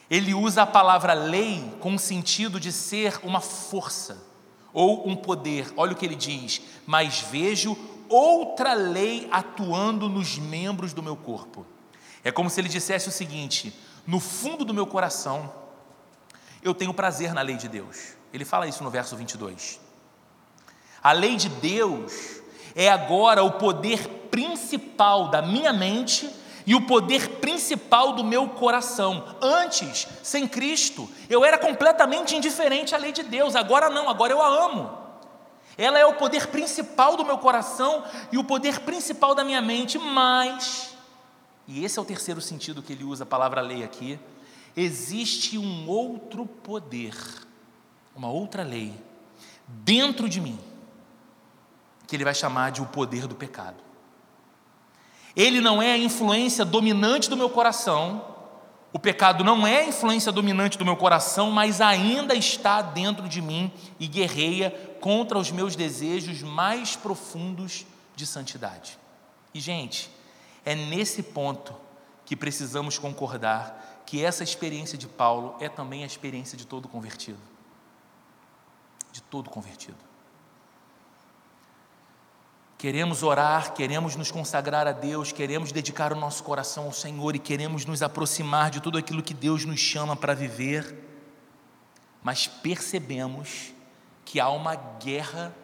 ele 0.10 0.34
usa 0.34 0.64
a 0.64 0.68
palavra 0.68 1.14
lei 1.14 1.62
com 1.82 1.96
o 1.96 2.00
sentido 2.00 2.60
de 2.60 2.72
ser 2.72 3.20
uma 3.22 3.42
força 3.42 4.26
ou 4.74 5.08
um 5.08 5.16
poder. 5.16 5.74
Olha 5.76 5.92
o 5.92 5.96
que 5.96 6.06
ele 6.06 6.16
diz: 6.16 6.62
Mas 6.86 7.20
vejo 7.20 7.78
outra 8.10 8.74
lei 8.74 9.28
atuando 9.32 10.10
nos 10.10 10.38
membros 10.38 10.94
do 10.94 11.04
meu 11.04 11.16
corpo. 11.16 11.66
É 12.24 12.32
como 12.32 12.50
se 12.50 12.60
ele 12.60 12.70
dissesse 12.70 13.10
o 13.10 13.12
seguinte: 13.12 13.74
no 14.06 14.20
fundo 14.20 14.66
do 14.66 14.74
meu 14.74 14.86
coração, 14.86 15.52
eu 16.62 16.74
tenho 16.74 16.94
prazer 16.94 17.34
na 17.34 17.42
lei 17.42 17.56
de 17.56 17.68
Deus. 17.68 18.16
Ele 18.34 18.46
fala 18.46 18.68
isso 18.68 18.84
no 18.84 18.90
verso 18.90 19.16
22. 19.16 19.80
A 21.02 21.12
lei 21.12 21.36
de 21.36 21.50
Deus 21.50 22.42
é 22.76 22.90
agora 22.90 23.44
o 23.44 23.52
poder 23.52 24.08
principal 24.30 25.30
da 25.30 25.42
minha 25.42 25.72
mente 25.72 26.30
e 26.66 26.76
o 26.76 26.86
poder 26.86 27.30
principal 27.40 28.12
do 28.12 28.24
meu 28.24 28.50
coração. 28.50 29.24
Antes, 29.42 30.06
sem 30.22 30.46
Cristo, 30.48 31.10
eu 31.30 31.46
era 31.46 31.58
completamente 31.58 32.36
indiferente 32.36 32.94
à 32.94 32.98
lei 32.98 33.14
de 33.14 33.24
Deus, 33.24 33.56
agora 33.56 33.90
não, 33.90 34.10
agora 34.10 34.34
eu 34.34 34.42
a 34.42 34.66
amo. 34.66 35.07
Ela 35.78 36.00
é 36.00 36.06
o 36.06 36.16
poder 36.16 36.48
principal 36.48 37.16
do 37.16 37.26
meu 37.26 37.38
coração 37.38 38.04
e 38.32 38.38
o 38.38 38.44
poder 38.44 38.80
principal 38.80 39.36
da 39.36 39.44
minha 39.44 39.62
mente, 39.62 40.00
mas 40.00 40.98
e 41.68 41.84
esse 41.84 42.00
é 42.00 42.02
o 42.02 42.06
terceiro 42.06 42.40
sentido 42.40 42.82
que 42.82 42.94
ele 42.94 43.04
usa 43.04 43.24
a 43.24 43.28
palavra 43.28 43.60
lei 43.60 43.84
aqui, 43.84 44.18
existe 44.76 45.58
um 45.58 45.88
outro 45.88 46.46
poder, 46.46 47.14
uma 48.16 48.30
outra 48.30 48.64
lei, 48.64 48.94
dentro 49.68 50.30
de 50.30 50.40
mim, 50.40 50.58
que 52.08 52.16
ele 52.16 52.24
vai 52.24 52.34
chamar 52.34 52.72
de 52.72 52.82
o 52.82 52.86
poder 52.86 53.28
do 53.28 53.36
pecado. 53.36 53.84
Ele 55.36 55.60
não 55.60 55.82
é 55.82 55.92
a 55.92 55.98
influência 55.98 56.64
dominante 56.64 57.30
do 57.30 57.36
meu 57.36 57.50
coração, 57.50 58.38
o 58.94 58.98
pecado 58.98 59.44
não 59.44 59.68
é 59.68 59.82
a 59.82 59.86
influência 59.86 60.32
dominante 60.32 60.78
do 60.78 60.86
meu 60.86 60.96
coração, 60.96 61.52
mas 61.52 61.82
ainda 61.82 62.34
está 62.34 62.82
dentro 62.82 63.28
de 63.28 63.42
mim 63.42 63.72
e 64.00 64.08
guerreia 64.08 64.74
contra 65.00 65.38
os 65.38 65.52
meus 65.52 65.76
desejos 65.76 66.42
mais 66.42 66.96
profundos 66.96 67.86
de 68.16 68.26
santidade. 68.26 68.98
E, 69.54 69.60
gente, 69.60 70.10
é 70.66 70.76
nesse 70.76 71.24
ponto 71.24 71.74
que 72.26 72.36
precisamos 72.36 72.98
concordar 72.98 74.04
que 74.06 74.24
essa 74.24 74.44
experiência 74.44 74.98
de 74.98 75.08
Paulo 75.08 75.56
é 75.60 75.70
também 75.70 76.04
a 76.04 76.08
experiência 76.08 76.58
de 76.58 76.66
todo 76.66 76.88
convertido. 76.88 77.40
De 79.12 79.22
todo 79.22 79.50
convertido. 79.50 79.98
Queremos 82.78 83.24
orar, 83.24 83.74
queremos 83.74 84.16
nos 84.16 84.30
consagrar 84.30 84.86
a 84.86 84.92
Deus, 84.92 85.32
queremos 85.32 85.72
dedicar 85.72 86.14
o 86.14 86.16
nosso 86.16 86.44
coração 86.44 86.86
ao 86.86 86.94
Senhor 86.94 87.36
e 87.36 87.40
queremos 87.40 87.86
nos 87.86 88.04
aproximar 88.04 88.70
de 88.70 88.80
tudo 88.80 88.98
aquilo 88.98 89.24
que 89.24 89.34
Deus 89.34 89.66
nos 89.66 89.80
chama 89.80 90.16
para 90.16 90.36
viver, 90.36 90.96
mas 92.22 92.46
percebemos 92.46 93.74
que 94.28 94.42
há 94.42 94.50
uma 94.50 94.76
guerra 94.76 95.56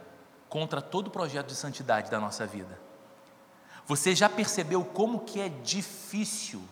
contra 0.48 0.82
todo 0.82 1.08
o 1.08 1.12
projeto 1.12 1.48
de 1.48 1.56
santidade 1.56 2.10
da 2.10 2.18
nossa 2.18 2.46
vida. 2.46 2.80
Você 3.86 4.16
já 4.16 4.30
percebeu 4.30 4.86
como 4.86 5.20
que 5.20 5.42
é 5.42 5.50
difícil 5.50 6.64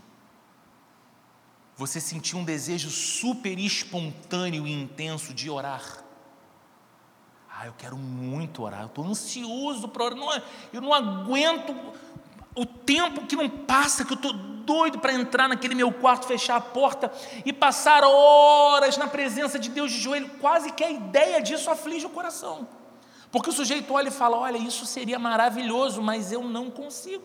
você 1.76 2.00
sentir 2.00 2.38
um 2.38 2.46
desejo 2.46 2.90
super 2.90 3.60
espontâneo 3.60 4.66
e 4.66 4.72
intenso 4.72 5.34
de 5.34 5.50
orar? 5.50 6.02
Ah, 7.54 7.66
eu 7.68 7.74
quero 7.74 7.98
muito 7.98 8.64
orar, 8.64 8.84
eu 8.84 8.88
estou 8.88 9.06
ansioso 9.06 9.90
para 9.90 10.06
orar, 10.06 10.44
eu 10.72 10.80
não 10.80 10.94
aguento 10.94 11.76
o 12.55 12.65
tempo 12.65 13.25
que 13.25 13.36
não 13.36 13.50
passa, 13.50 14.03
que 14.03 14.13
eu 14.13 14.15
estou 14.15 14.34
doido 14.34 15.00
para 15.00 15.13
entrar 15.13 15.48
naquele 15.48 15.75
meu 15.75 15.91
quarto, 15.91 16.27
fechar 16.27 16.55
a 16.55 16.62
porta 16.62 17.12
e 17.46 17.51
passar 17.51 18.03
horas 18.03 18.98
na 18.98 19.08
presença 19.08 19.58
de 19.58 19.70
Deus 19.70 19.91
de 19.91 20.00
joelho, 20.00 20.29
quase 20.39 20.72
que 20.72 20.84
a 20.84 20.91
ideia 20.91 21.41
disso 21.41 21.70
aflige 21.70 22.05
o 22.05 22.10
coração. 22.10 22.67
Porque 23.31 23.50
o 23.50 23.53
sujeito 23.53 23.93
olha 23.93 24.10
e 24.10 24.12
fala: 24.12 24.38
Olha, 24.38 24.58
isso 24.58 24.86
seria 24.86 25.17
maravilhoso, 25.17 26.01
mas 26.01 26.31
eu 26.31 26.43
não 26.43 26.70
consigo. 26.70 27.24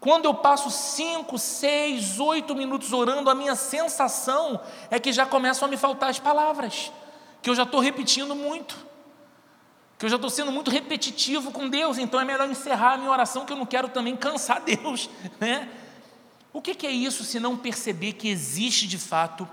Quando 0.00 0.26
eu 0.26 0.34
passo 0.34 0.70
cinco, 0.70 1.38
seis, 1.38 2.20
oito 2.20 2.54
minutos 2.54 2.92
orando, 2.92 3.30
a 3.30 3.34
minha 3.34 3.54
sensação 3.54 4.60
é 4.90 5.00
que 5.00 5.12
já 5.12 5.24
começam 5.24 5.66
a 5.66 5.70
me 5.70 5.78
faltar 5.78 6.10
as 6.10 6.18
palavras 6.18 6.92
que 7.40 7.48
eu 7.48 7.54
já 7.54 7.62
estou 7.62 7.80
repetindo 7.80 8.34
muito, 8.34 8.76
que 10.04 10.06
eu 10.06 10.10
já 10.10 10.16
estou 10.16 10.28
sendo 10.28 10.52
muito 10.52 10.70
repetitivo 10.70 11.50
com 11.50 11.66
Deus, 11.66 11.96
então 11.96 12.20
é 12.20 12.26
melhor 12.26 12.46
encerrar 12.50 12.92
a 12.92 12.96
minha 12.98 13.10
oração, 13.10 13.46
que 13.46 13.54
eu 13.54 13.56
não 13.56 13.64
quero 13.64 13.88
também 13.88 14.14
cansar 14.14 14.60
Deus, 14.62 15.08
né? 15.40 15.66
O 16.52 16.60
que, 16.60 16.74
que 16.74 16.86
é 16.86 16.90
isso 16.90 17.24
se 17.24 17.40
não 17.40 17.56
perceber 17.56 18.12
que 18.12 18.28
existe 18.28 18.86
de 18.86 18.98
fato 18.98 19.48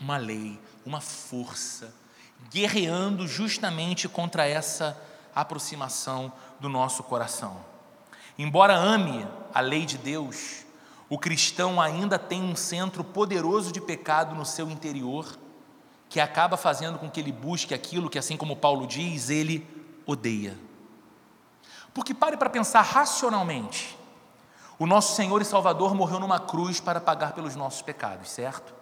uma 0.00 0.16
lei, 0.16 0.58
uma 0.86 1.02
força, 1.02 1.94
guerreando 2.50 3.28
justamente 3.28 4.08
contra 4.08 4.48
essa 4.48 4.98
aproximação 5.34 6.32
do 6.58 6.70
nosso 6.70 7.02
coração? 7.02 7.62
Embora 8.38 8.74
ame 8.74 9.28
a 9.52 9.60
lei 9.60 9.84
de 9.84 9.98
Deus, 9.98 10.64
o 11.10 11.18
cristão 11.18 11.78
ainda 11.78 12.18
tem 12.18 12.42
um 12.42 12.56
centro 12.56 13.04
poderoso 13.04 13.70
de 13.70 13.80
pecado 13.80 14.34
no 14.34 14.46
seu 14.46 14.70
interior 14.70 15.38
que 16.08 16.18
acaba 16.18 16.56
fazendo 16.56 16.98
com 16.98 17.10
que 17.10 17.20
ele 17.20 17.30
busque 17.30 17.74
aquilo 17.74 18.08
que, 18.08 18.18
assim 18.18 18.38
como 18.38 18.56
Paulo 18.56 18.86
diz, 18.86 19.28
ele 19.28 19.66
odeia. 20.06 20.58
Porque 21.94 22.14
pare 22.14 22.36
para 22.36 22.50
pensar 22.50 22.82
racionalmente. 22.82 23.98
O 24.78 24.86
nosso 24.86 25.14
Senhor 25.14 25.40
e 25.40 25.44
Salvador 25.44 25.94
morreu 25.94 26.18
numa 26.18 26.40
cruz 26.40 26.80
para 26.80 27.00
pagar 27.00 27.32
pelos 27.32 27.54
nossos 27.54 27.82
pecados, 27.82 28.30
certo? 28.30 28.74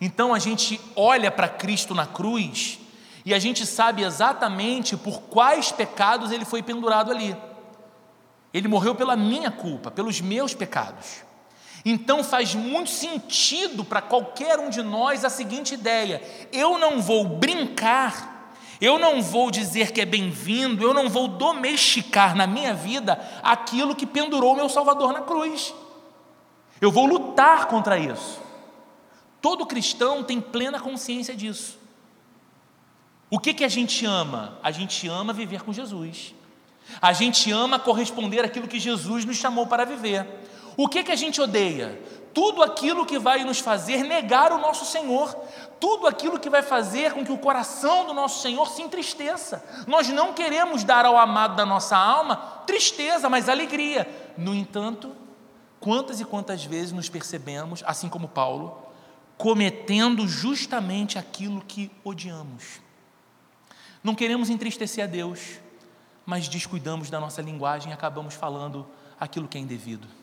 Então 0.00 0.34
a 0.34 0.38
gente 0.38 0.80
olha 0.96 1.30
para 1.30 1.48
Cristo 1.48 1.94
na 1.94 2.06
cruz 2.06 2.78
e 3.24 3.32
a 3.32 3.38
gente 3.38 3.64
sabe 3.64 4.02
exatamente 4.02 4.96
por 4.96 5.22
quais 5.22 5.70
pecados 5.70 6.32
ele 6.32 6.44
foi 6.44 6.62
pendurado 6.62 7.10
ali. 7.10 7.36
Ele 8.52 8.68
morreu 8.68 8.94
pela 8.94 9.16
minha 9.16 9.50
culpa, 9.50 9.90
pelos 9.90 10.20
meus 10.20 10.54
pecados. 10.54 11.22
Então 11.84 12.22
faz 12.22 12.54
muito 12.54 12.90
sentido 12.90 13.84
para 13.84 14.02
qualquer 14.02 14.58
um 14.58 14.70
de 14.70 14.82
nós 14.82 15.24
a 15.24 15.30
seguinte 15.30 15.74
ideia: 15.74 16.22
eu 16.52 16.78
não 16.78 17.00
vou 17.00 17.24
brincar, 17.24 18.31
eu 18.82 18.98
não 18.98 19.22
vou 19.22 19.48
dizer 19.48 19.92
que 19.92 20.00
é 20.00 20.04
bem-vindo, 20.04 20.82
eu 20.82 20.92
não 20.92 21.08
vou 21.08 21.28
domesticar 21.28 22.34
na 22.34 22.48
minha 22.48 22.74
vida 22.74 23.16
aquilo 23.40 23.94
que 23.94 24.04
pendurou 24.04 24.56
meu 24.56 24.68
Salvador 24.68 25.12
na 25.12 25.20
cruz. 25.20 25.72
Eu 26.80 26.90
vou 26.90 27.06
lutar 27.06 27.66
contra 27.66 27.96
isso. 27.96 28.40
Todo 29.40 29.66
cristão 29.66 30.24
tem 30.24 30.40
plena 30.40 30.80
consciência 30.80 31.32
disso. 31.32 31.78
O 33.30 33.38
que, 33.38 33.54
que 33.54 33.62
a 33.62 33.68
gente 33.68 34.04
ama? 34.04 34.58
A 34.64 34.72
gente 34.72 35.06
ama 35.06 35.32
viver 35.32 35.62
com 35.62 35.72
Jesus. 35.72 36.34
A 37.00 37.12
gente 37.12 37.52
ama 37.52 37.78
corresponder 37.78 38.44
àquilo 38.44 38.66
que 38.66 38.80
Jesus 38.80 39.24
nos 39.24 39.36
chamou 39.36 39.64
para 39.64 39.84
viver. 39.84 40.26
O 40.76 40.88
que, 40.88 41.04
que 41.04 41.12
a 41.12 41.16
gente 41.16 41.40
odeia? 41.40 42.02
Tudo 42.34 42.62
aquilo 42.62 43.04
que 43.04 43.18
vai 43.18 43.44
nos 43.44 43.58
fazer 43.58 44.04
negar 44.04 44.52
o 44.52 44.58
nosso 44.58 44.84
Senhor, 44.84 45.34
tudo 45.78 46.06
aquilo 46.06 46.38
que 46.38 46.48
vai 46.48 46.62
fazer 46.62 47.12
com 47.12 47.24
que 47.24 47.32
o 47.32 47.38
coração 47.38 48.06
do 48.06 48.14
nosso 48.14 48.40
Senhor 48.40 48.68
se 48.70 48.80
entristeça. 48.82 49.64
Nós 49.86 50.08
não 50.08 50.32
queremos 50.32 50.84
dar 50.84 51.04
ao 51.04 51.18
amado 51.18 51.56
da 51.56 51.66
nossa 51.66 51.96
alma 51.96 52.36
tristeza, 52.66 53.28
mas 53.28 53.48
alegria. 53.48 54.08
No 54.38 54.54
entanto, 54.54 55.14
quantas 55.80 56.20
e 56.20 56.24
quantas 56.24 56.64
vezes 56.64 56.92
nos 56.92 57.08
percebemos, 57.08 57.82
assim 57.84 58.08
como 58.08 58.28
Paulo, 58.28 58.80
cometendo 59.36 60.26
justamente 60.28 61.18
aquilo 61.18 61.60
que 61.62 61.90
odiamos. 62.04 62.80
Não 64.02 64.14
queremos 64.14 64.48
entristecer 64.48 65.04
a 65.04 65.06
Deus, 65.06 65.58
mas 66.24 66.48
descuidamos 66.48 67.10
da 67.10 67.18
nossa 67.18 67.42
linguagem 67.42 67.90
e 67.90 67.92
acabamos 67.92 68.34
falando 68.34 68.86
aquilo 69.18 69.48
que 69.48 69.58
é 69.58 69.60
indevido. 69.60 70.21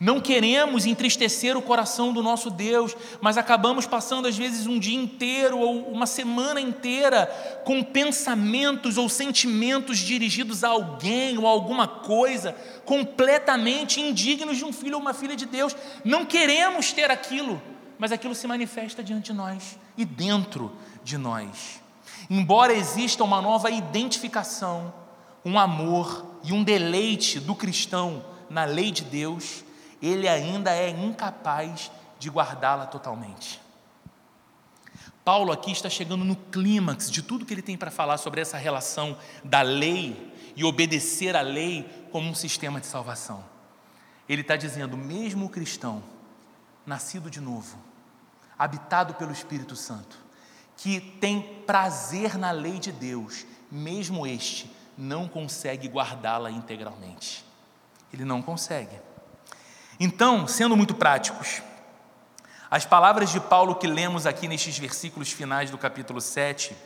Não 0.00 0.20
queremos 0.20 0.86
entristecer 0.86 1.56
o 1.56 1.62
coração 1.62 2.12
do 2.12 2.22
nosso 2.22 2.50
Deus, 2.50 2.96
mas 3.20 3.36
acabamos 3.36 3.84
passando 3.84 4.28
às 4.28 4.36
vezes 4.36 4.64
um 4.64 4.78
dia 4.78 4.96
inteiro 4.96 5.58
ou 5.58 5.90
uma 5.90 6.06
semana 6.06 6.60
inteira 6.60 7.26
com 7.64 7.82
pensamentos 7.82 8.96
ou 8.96 9.08
sentimentos 9.08 9.98
dirigidos 9.98 10.62
a 10.62 10.68
alguém 10.68 11.36
ou 11.36 11.46
a 11.48 11.50
alguma 11.50 11.88
coisa 11.88 12.54
completamente 12.84 14.00
indignos 14.00 14.56
de 14.56 14.64
um 14.64 14.72
filho 14.72 14.94
ou 14.94 15.00
uma 15.00 15.12
filha 15.12 15.34
de 15.34 15.46
Deus. 15.46 15.74
Não 16.04 16.24
queremos 16.24 16.92
ter 16.92 17.10
aquilo, 17.10 17.60
mas 17.98 18.12
aquilo 18.12 18.36
se 18.36 18.46
manifesta 18.46 19.02
diante 19.02 19.32
de 19.32 19.36
nós 19.36 19.76
e 19.96 20.04
dentro 20.04 20.70
de 21.02 21.18
nós. 21.18 21.82
Embora 22.30 22.72
exista 22.72 23.24
uma 23.24 23.42
nova 23.42 23.68
identificação, 23.68 24.94
um 25.44 25.58
amor 25.58 26.24
e 26.44 26.52
um 26.52 26.62
deleite 26.62 27.40
do 27.40 27.54
cristão 27.54 28.24
na 28.48 28.64
lei 28.64 28.92
de 28.92 29.02
Deus, 29.02 29.64
ele 30.00 30.28
ainda 30.28 30.74
é 30.74 30.88
incapaz 30.88 31.90
de 32.18 32.28
guardá-la 32.28 32.86
totalmente. 32.86 33.60
Paulo 35.24 35.52
aqui 35.52 35.70
está 35.72 35.90
chegando 35.90 36.24
no 36.24 36.34
clímax 36.34 37.10
de 37.10 37.22
tudo 37.22 37.44
que 37.44 37.52
ele 37.52 37.62
tem 37.62 37.76
para 37.76 37.90
falar 37.90 38.16
sobre 38.16 38.40
essa 38.40 38.56
relação 38.56 39.16
da 39.44 39.60
lei 39.60 40.32
e 40.56 40.64
obedecer 40.64 41.36
à 41.36 41.42
lei 41.42 41.86
como 42.10 42.28
um 42.28 42.34
sistema 42.34 42.80
de 42.80 42.86
salvação. 42.86 43.44
Ele 44.28 44.40
está 44.40 44.56
dizendo: 44.56 44.96
mesmo 44.96 45.46
o 45.46 45.50
cristão, 45.50 46.02
nascido 46.86 47.30
de 47.30 47.40
novo, 47.40 47.78
habitado 48.58 49.14
pelo 49.14 49.30
Espírito 49.30 49.76
Santo, 49.76 50.18
que 50.76 51.00
tem 51.00 51.42
prazer 51.66 52.38
na 52.38 52.50
lei 52.50 52.78
de 52.78 52.90
Deus, 52.90 53.44
mesmo 53.70 54.26
este 54.26 54.70
não 54.96 55.28
consegue 55.28 55.88
guardá-la 55.88 56.50
integralmente. 56.50 57.44
Ele 58.12 58.24
não 58.24 58.40
consegue. 58.40 58.96
Então, 60.00 60.46
sendo 60.46 60.76
muito 60.76 60.94
práticos, 60.94 61.60
as 62.70 62.84
palavras 62.84 63.30
de 63.30 63.40
Paulo 63.40 63.74
que 63.74 63.86
lemos 63.86 64.26
aqui 64.26 64.46
nestes 64.46 64.78
versículos 64.78 65.32
finais 65.32 65.70
do 65.70 65.78
capítulo 65.78 66.20
7 66.20 66.76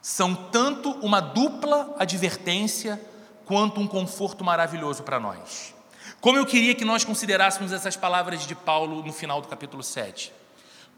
são 0.00 0.34
tanto 0.34 0.92
uma 1.04 1.20
dupla 1.20 1.94
advertência 1.98 3.00
quanto 3.44 3.80
um 3.80 3.86
conforto 3.86 4.42
maravilhoso 4.42 5.02
para 5.02 5.20
nós. 5.20 5.74
Como 6.22 6.38
eu 6.38 6.46
queria 6.46 6.74
que 6.74 6.86
nós 6.86 7.04
considerássemos 7.04 7.70
essas 7.70 7.96
palavras 7.96 8.46
de 8.46 8.54
Paulo 8.54 9.02
no 9.02 9.12
final 9.12 9.42
do 9.42 9.48
capítulo 9.48 9.82
7, 9.82 10.32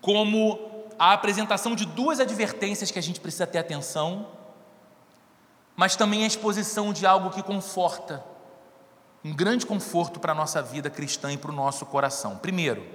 como 0.00 0.86
a 0.96 1.12
apresentação 1.12 1.74
de 1.74 1.84
duas 1.84 2.20
advertências 2.20 2.92
que 2.92 2.98
a 2.98 3.02
gente 3.02 3.18
precisa 3.18 3.46
ter 3.46 3.58
atenção, 3.58 4.28
mas 5.74 5.96
também 5.96 6.22
a 6.22 6.28
exposição 6.28 6.92
de 6.92 7.04
algo 7.04 7.30
que 7.30 7.42
conforta 7.42 8.24
um 9.26 9.34
grande 9.34 9.66
conforto 9.66 10.20
para 10.20 10.30
a 10.30 10.34
nossa 10.34 10.62
vida 10.62 10.88
cristã 10.88 11.32
e 11.32 11.36
para 11.36 11.50
o 11.50 11.54
nosso 11.54 11.84
coração. 11.84 12.36
Primeiro, 12.38 12.86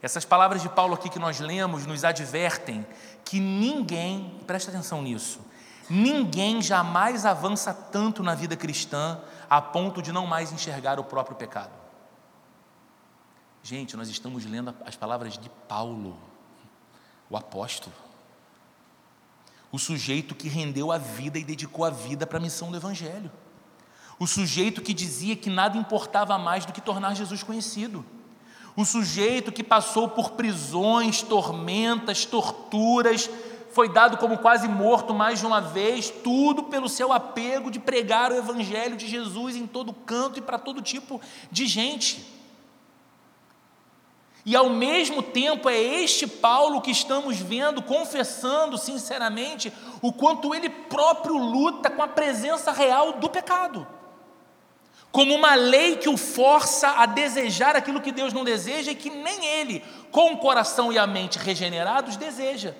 essas 0.00 0.24
palavras 0.24 0.62
de 0.62 0.68
Paulo 0.68 0.94
aqui 0.94 1.08
que 1.08 1.18
nós 1.18 1.40
lemos 1.40 1.84
nos 1.84 2.04
advertem 2.04 2.86
que 3.24 3.40
ninguém, 3.40 4.40
presta 4.46 4.70
atenção 4.70 5.02
nisso, 5.02 5.40
ninguém 5.90 6.62
jamais 6.62 7.26
avança 7.26 7.74
tanto 7.74 8.22
na 8.22 8.36
vida 8.36 8.56
cristã 8.56 9.20
a 9.50 9.60
ponto 9.60 10.00
de 10.00 10.12
não 10.12 10.28
mais 10.28 10.52
enxergar 10.52 11.00
o 11.00 11.04
próprio 11.04 11.36
pecado. 11.36 11.72
Gente, 13.60 13.96
nós 13.96 14.08
estamos 14.08 14.46
lendo 14.46 14.72
as 14.86 14.94
palavras 14.94 15.36
de 15.36 15.50
Paulo, 15.66 16.16
o 17.28 17.36
apóstolo, 17.36 17.96
o 19.72 19.78
sujeito 19.78 20.36
que 20.36 20.48
rendeu 20.48 20.92
a 20.92 20.98
vida 20.98 21.36
e 21.36 21.42
dedicou 21.42 21.84
a 21.84 21.90
vida 21.90 22.24
para 22.24 22.38
a 22.38 22.40
missão 22.40 22.70
do 22.70 22.76
Evangelho, 22.76 23.32
o 24.18 24.26
sujeito 24.26 24.80
que 24.80 24.94
dizia 24.94 25.36
que 25.36 25.50
nada 25.50 25.76
importava 25.76 26.38
mais 26.38 26.64
do 26.64 26.72
que 26.72 26.80
tornar 26.80 27.14
Jesus 27.14 27.42
conhecido, 27.42 28.04
o 28.76 28.84
sujeito 28.84 29.52
que 29.52 29.62
passou 29.62 30.08
por 30.08 30.32
prisões, 30.32 31.22
tormentas, 31.22 32.24
torturas, 32.24 33.30
foi 33.72 33.88
dado 33.88 34.16
como 34.18 34.38
quase 34.38 34.68
morto 34.68 35.12
mais 35.12 35.40
de 35.40 35.46
uma 35.46 35.60
vez, 35.60 36.08
tudo 36.08 36.64
pelo 36.64 36.88
seu 36.88 37.12
apego 37.12 37.70
de 37.70 37.80
pregar 37.80 38.30
o 38.30 38.36
Evangelho 38.36 38.96
de 38.96 39.08
Jesus 39.08 39.56
em 39.56 39.66
todo 39.66 39.92
canto 39.92 40.38
e 40.38 40.42
para 40.42 40.58
todo 40.58 40.80
tipo 40.80 41.20
de 41.50 41.66
gente. 41.66 42.24
E 44.46 44.54
ao 44.54 44.68
mesmo 44.68 45.22
tempo 45.22 45.68
é 45.68 45.76
este 45.76 46.26
Paulo 46.26 46.82
que 46.82 46.90
estamos 46.90 47.38
vendo, 47.38 47.82
confessando 47.82 48.76
sinceramente 48.76 49.72
o 50.02 50.12
quanto 50.12 50.54
ele 50.54 50.68
próprio 50.68 51.36
luta 51.36 51.88
com 51.90 52.02
a 52.02 52.08
presença 52.08 52.70
real 52.70 53.14
do 53.14 53.28
pecado. 53.28 53.86
Como 55.14 55.32
uma 55.32 55.54
lei 55.54 55.96
que 55.96 56.08
o 56.08 56.16
força 56.16 56.88
a 56.88 57.06
desejar 57.06 57.76
aquilo 57.76 58.00
que 58.00 58.10
Deus 58.10 58.32
não 58.32 58.42
deseja 58.42 58.90
e 58.90 58.96
que 58.96 59.08
nem 59.08 59.46
ele, 59.46 59.78
com 60.10 60.32
o 60.32 60.38
coração 60.38 60.92
e 60.92 60.98
a 60.98 61.06
mente 61.06 61.38
regenerados, 61.38 62.16
deseja. 62.16 62.74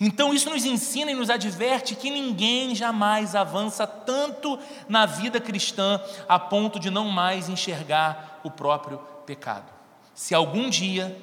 Então 0.00 0.32
isso 0.32 0.48
nos 0.48 0.64
ensina 0.64 1.10
e 1.10 1.16
nos 1.16 1.30
adverte 1.30 1.96
que 1.96 2.10
ninguém 2.10 2.76
jamais 2.76 3.34
avança 3.34 3.88
tanto 3.88 4.56
na 4.88 5.04
vida 5.04 5.40
cristã 5.40 6.00
a 6.28 6.38
ponto 6.38 6.78
de 6.78 6.90
não 6.90 7.08
mais 7.08 7.48
enxergar 7.48 8.38
o 8.44 8.52
próprio 8.52 8.98
pecado. 9.26 9.66
Se 10.14 10.32
algum 10.32 10.70
dia, 10.70 11.20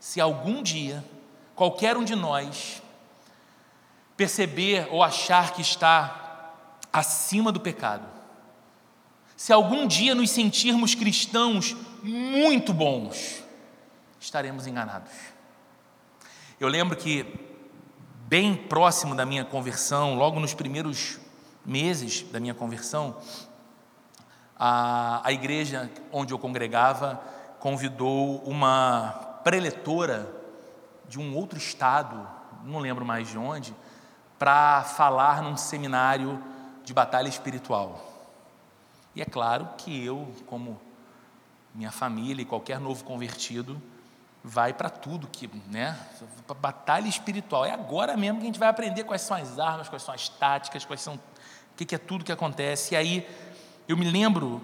se 0.00 0.22
algum 0.22 0.62
dia, 0.62 1.04
qualquer 1.54 1.98
um 1.98 2.02
de 2.02 2.14
nós 2.16 2.82
perceber 4.16 4.88
ou 4.90 5.02
achar 5.02 5.52
que 5.52 5.60
está 5.60 6.54
acima 6.90 7.52
do 7.52 7.60
pecado, 7.60 8.21
se 9.42 9.52
algum 9.52 9.88
dia 9.88 10.14
nos 10.14 10.30
sentirmos 10.30 10.94
cristãos 10.94 11.74
muito 12.00 12.72
bons, 12.72 13.42
estaremos 14.20 14.68
enganados. 14.68 15.10
Eu 16.60 16.68
lembro 16.68 16.96
que 16.96 17.26
bem 18.28 18.54
próximo 18.54 19.16
da 19.16 19.26
minha 19.26 19.44
conversão, 19.44 20.14
logo 20.14 20.38
nos 20.38 20.54
primeiros 20.54 21.18
meses 21.66 22.22
da 22.30 22.38
minha 22.38 22.54
conversão, 22.54 23.16
a, 24.56 25.26
a 25.26 25.32
igreja 25.32 25.90
onde 26.12 26.32
eu 26.32 26.38
congregava 26.38 27.20
convidou 27.58 28.44
uma 28.44 29.40
preletora 29.42 30.32
de 31.08 31.18
um 31.18 31.34
outro 31.34 31.58
estado, 31.58 32.28
não 32.62 32.78
lembro 32.78 33.04
mais 33.04 33.28
de 33.28 33.36
onde, 33.36 33.74
para 34.38 34.84
falar 34.84 35.42
num 35.42 35.56
seminário 35.56 36.40
de 36.84 36.94
batalha 36.94 37.28
espiritual. 37.28 38.11
E 39.14 39.22
é 39.22 39.24
claro 39.24 39.68
que 39.76 40.04
eu, 40.04 40.32
como 40.46 40.80
minha 41.74 41.90
família 41.90 42.42
e 42.42 42.46
qualquer 42.46 42.78
novo 42.78 43.04
convertido, 43.04 43.80
vai 44.42 44.72
para 44.72 44.90
tudo 44.90 45.28
que, 45.28 45.48
né? 45.68 45.98
Pra 46.46 46.54
batalha 46.54 47.08
espiritual. 47.08 47.64
É 47.64 47.72
agora 47.72 48.16
mesmo 48.16 48.38
que 48.38 48.44
a 48.44 48.46
gente 48.46 48.58
vai 48.58 48.68
aprender 48.68 49.04
quais 49.04 49.22
são 49.22 49.36
as 49.36 49.58
armas, 49.58 49.88
quais 49.88 50.02
são 50.02 50.14
as 50.14 50.28
táticas, 50.28 50.84
quais 50.84 51.00
são 51.00 51.14
o 51.14 51.20
que, 51.76 51.84
que 51.84 51.94
é 51.94 51.98
tudo 51.98 52.24
que 52.24 52.32
acontece. 52.32 52.94
E 52.94 52.96
aí 52.96 53.28
eu 53.88 53.96
me 53.96 54.10
lembro 54.10 54.60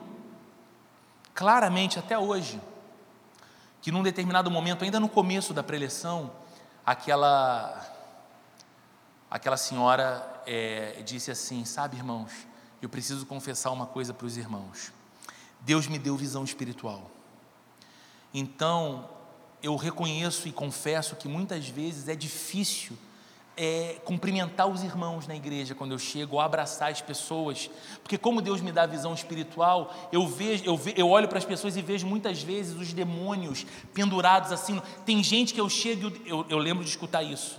claramente 1.34 1.98
até 1.98 2.18
hoje 2.18 2.60
que 3.80 3.92
num 3.92 4.02
determinado 4.02 4.50
momento, 4.50 4.84
ainda 4.84 4.98
no 4.98 5.08
começo 5.08 5.54
da 5.54 5.62
preleção, 5.62 6.32
aquela 6.84 7.86
aquela 9.30 9.56
senhora 9.56 10.26
é, 10.46 11.02
disse 11.04 11.30
assim, 11.30 11.64
sabe, 11.64 11.96
irmãos, 11.96 12.32
eu 12.80 12.88
preciso 12.88 13.26
confessar 13.26 13.70
uma 13.70 13.86
coisa 13.86 14.14
para 14.14 14.26
os 14.26 14.36
irmãos. 14.36 14.92
Deus 15.60 15.86
me 15.86 15.98
deu 15.98 16.16
visão 16.16 16.44
espiritual. 16.44 17.10
Então, 18.32 19.08
eu 19.62 19.74
reconheço 19.76 20.46
e 20.48 20.52
confesso 20.52 21.16
que 21.16 21.28
muitas 21.28 21.68
vezes 21.68 22.08
é 22.08 22.14
difícil 22.14 22.96
é, 23.56 23.96
cumprimentar 24.04 24.68
os 24.68 24.84
irmãos 24.84 25.26
na 25.26 25.34
igreja 25.34 25.74
quando 25.74 25.90
eu 25.90 25.98
chego, 25.98 26.36
ou 26.36 26.40
abraçar 26.40 26.92
as 26.92 27.00
pessoas, 27.00 27.68
porque 28.02 28.16
como 28.16 28.40
Deus 28.40 28.60
me 28.60 28.70
dá 28.70 28.86
visão 28.86 29.12
espiritual, 29.12 29.92
eu 30.12 30.28
vejo, 30.28 30.64
eu, 30.64 30.76
ve, 30.76 30.94
eu 30.96 31.08
olho 31.08 31.26
para 31.26 31.38
as 31.38 31.44
pessoas 31.44 31.76
e 31.76 31.82
vejo 31.82 32.06
muitas 32.06 32.40
vezes 32.40 32.78
os 32.78 32.92
demônios 32.92 33.66
pendurados 33.92 34.52
assim. 34.52 34.80
Tem 35.04 35.20
gente 35.24 35.52
que 35.52 35.60
eu 35.60 35.68
chego, 35.68 36.12
eu, 36.24 36.46
eu 36.48 36.58
lembro 36.58 36.84
de 36.84 36.90
escutar 36.90 37.24
isso. 37.24 37.58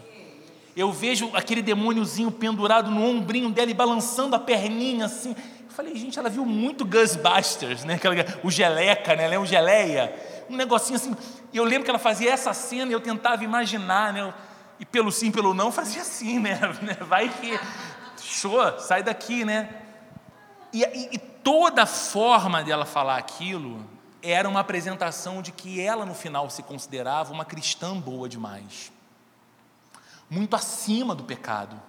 Eu 0.79 0.91
vejo 0.91 1.29
aquele 1.33 1.61
demôniozinho 1.61 2.31
pendurado 2.31 2.89
no 2.89 3.03
ombrinho 3.03 3.49
dela 3.49 3.69
e 3.69 3.73
balançando 3.73 4.35
a 4.35 4.39
perninha 4.39 5.05
assim. 5.05 5.31
Eu 5.31 5.71
falei, 5.75 5.95
gente, 5.95 6.17
ela 6.17 6.29
viu 6.29 6.45
muito 6.45 6.85
Ghostbusters, 6.85 7.83
né? 7.83 7.95
Aquela, 7.95 8.15
o 8.43 8.49
geleca, 8.49 9.15
né? 9.15 9.25
Ela 9.25 9.35
é 9.35 9.39
um 9.39 9.45
geleia 9.45 10.13
um 10.49 10.55
negocinho 10.55 10.95
assim. 10.95 11.15
E 11.53 11.57
eu 11.57 11.63
lembro 11.63 11.83
que 11.83 11.89
ela 11.89 11.99
fazia 11.99 12.31
essa 12.31 12.53
cena 12.53 12.91
e 12.91 12.93
eu 12.93 12.99
tentava 12.99 13.43
imaginar, 13.43 14.11
né? 14.11 14.33
E 14.79 14.85
pelo 14.85 15.11
sim, 15.11 15.31
pelo 15.31 15.53
não, 15.53 15.71
fazia 15.71 16.01
assim, 16.01 16.39
né? 16.39 16.59
Vai 17.07 17.29
que. 17.29 17.59
Show, 18.21 18.79
sai 18.79 19.03
daqui, 19.03 19.45
né? 19.45 19.69
E, 20.73 20.83
e, 20.83 21.09
e 21.13 21.17
toda 21.17 21.83
a 21.83 21.85
forma 21.85 22.63
dela 22.63 22.85
falar 22.85 23.17
aquilo 23.17 23.85
era 24.21 24.47
uma 24.49 24.59
apresentação 24.59 25.41
de 25.41 25.51
que 25.51 25.79
ela, 25.79 26.05
no 26.05 26.13
final, 26.13 26.49
se 26.49 26.61
considerava 26.61 27.31
uma 27.31 27.45
cristã 27.45 27.95
boa 27.97 28.27
demais, 28.27 28.91
muito 30.29 30.55
acima 30.55 31.15
do 31.15 31.23
pecado 31.23 31.79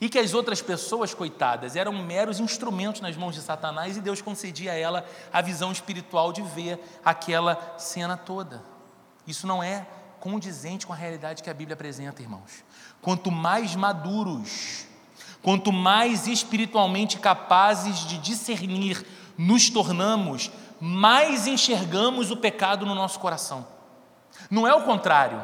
e 0.00 0.08
que 0.08 0.18
as 0.18 0.34
outras 0.34 0.60
pessoas, 0.60 1.14
coitadas, 1.14 1.76
eram 1.76 1.92
meros 1.92 2.40
instrumentos 2.40 3.00
nas 3.00 3.16
mãos 3.16 3.34
de 3.34 3.40
Satanás 3.40 3.96
e 3.96 4.00
Deus 4.00 4.20
concedia 4.20 4.72
a 4.72 4.74
ela 4.74 5.06
a 5.32 5.40
visão 5.40 5.72
espiritual 5.72 6.32
de 6.32 6.42
ver 6.42 6.78
aquela 7.04 7.74
cena 7.78 8.16
toda. 8.16 8.62
Isso 9.26 9.46
não 9.46 9.62
é 9.62 9.86
condizente 10.20 10.86
com 10.86 10.92
a 10.92 10.96
realidade 10.96 11.42
que 11.42 11.50
a 11.50 11.54
Bíblia 11.54 11.74
apresenta, 11.74 12.22
irmãos. 12.22 12.64
Quanto 13.00 13.30
mais 13.30 13.76
maduros, 13.76 14.86
quanto 15.42 15.72
mais 15.72 16.26
espiritualmente 16.26 17.18
capazes 17.18 18.00
de 18.06 18.18
discernir 18.18 19.06
nos 19.36 19.68
tornamos, 19.68 20.50
mais 20.80 21.46
enxergamos 21.46 22.30
o 22.30 22.36
pecado 22.36 22.86
no 22.86 22.94
nosso 22.94 23.18
coração. 23.20 23.66
Não 24.50 24.66
é 24.66 24.74
o 24.74 24.82
contrário. 24.82 25.42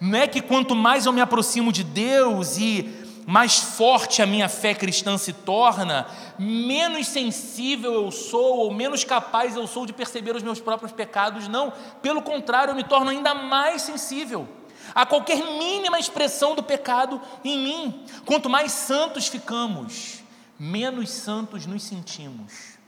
Não 0.00 0.18
é 0.18 0.26
que 0.26 0.40
quanto 0.40 0.74
mais 0.74 1.06
eu 1.06 1.12
me 1.12 1.20
aproximo 1.20 1.72
de 1.72 1.82
Deus 1.82 2.58
e 2.58 3.04
mais 3.26 3.58
forte 3.58 4.22
a 4.22 4.26
minha 4.26 4.48
fé 4.48 4.72
cristã 4.72 5.18
se 5.18 5.32
torna, 5.32 6.06
menos 6.38 7.08
sensível 7.08 7.92
eu 7.92 8.10
sou, 8.12 8.58
ou 8.58 8.72
menos 8.72 9.02
capaz 9.02 9.56
eu 9.56 9.66
sou 9.66 9.84
de 9.84 9.92
perceber 9.92 10.36
os 10.36 10.44
meus 10.44 10.60
próprios 10.60 10.92
pecados. 10.92 11.48
Não, 11.48 11.72
pelo 12.00 12.22
contrário, 12.22 12.70
eu 12.70 12.76
me 12.76 12.84
torno 12.84 13.10
ainda 13.10 13.34
mais 13.34 13.82
sensível 13.82 14.46
a 14.94 15.04
qualquer 15.04 15.42
mínima 15.58 15.98
expressão 15.98 16.54
do 16.54 16.62
pecado 16.62 17.20
em 17.44 17.58
mim. 17.58 18.04
Quanto 18.24 18.48
mais 18.48 18.72
santos 18.72 19.26
ficamos, 19.26 20.22
menos 20.58 21.10
santos 21.10 21.66
nos 21.66 21.82
sentimos. 21.82 22.78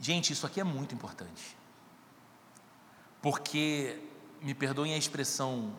Gente, 0.00 0.32
isso 0.32 0.46
aqui 0.46 0.60
é 0.60 0.64
muito 0.64 0.94
importante. 0.94 1.56
Porque, 3.20 3.98
me 4.40 4.54
perdoem 4.54 4.94
a 4.94 4.98
expressão 4.98 5.72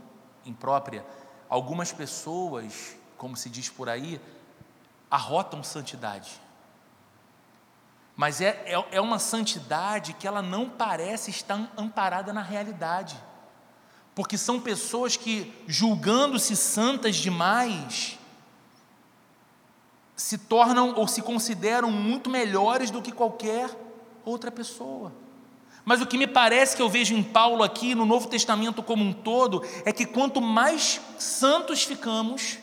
imprópria, 0.46 1.06
algumas 1.50 1.92
pessoas 1.92 2.98
como 3.20 3.36
se 3.36 3.50
diz 3.50 3.70
por 3.70 3.88
aí, 3.90 4.20
arrotam 5.12 5.62
santidade. 5.62 6.42
Mas 8.16 8.42
é, 8.42 8.64
é, 8.66 8.86
é 8.92 9.02
uma 9.02 9.20
santidade 9.20 10.14
que 10.14 10.28
ela 10.28 10.42
não 10.42 10.70
parece 10.70 11.30
estar 11.30 11.72
amparada 11.78 12.34
na 12.34 12.42
realidade. 12.42 13.22
Porque 14.16 14.38
são 14.38 14.60
pessoas 14.60 15.16
que, 15.16 15.54
julgando-se 15.68 16.56
santas 16.56 17.18
demais, 17.18 18.18
se 20.16 20.38
tornam 20.38 20.96
ou 20.96 21.08
se 21.08 21.22
consideram 21.22 21.92
muito 21.92 22.30
melhores 22.30 22.90
do 22.90 23.02
que 23.02 23.12
qualquer 23.12 23.70
outra 24.26 24.52
pessoa. 24.52 25.14
Mas 25.90 26.02
o 26.04 26.06
que 26.06 26.20
me 26.20 26.28
parece 26.28 26.76
que 26.76 26.84
eu 26.84 26.88
vejo 26.88 27.16
em 27.16 27.24
Paulo 27.24 27.64
aqui, 27.64 27.96
no 27.96 28.06
Novo 28.06 28.28
Testamento 28.28 28.84
como 28.84 29.04
um 29.04 29.12
todo, 29.12 29.66
é 29.84 29.92
que 29.92 30.06
quanto 30.06 30.40
mais 30.40 31.02
santos 31.18 31.84
ficamos, 31.84 32.60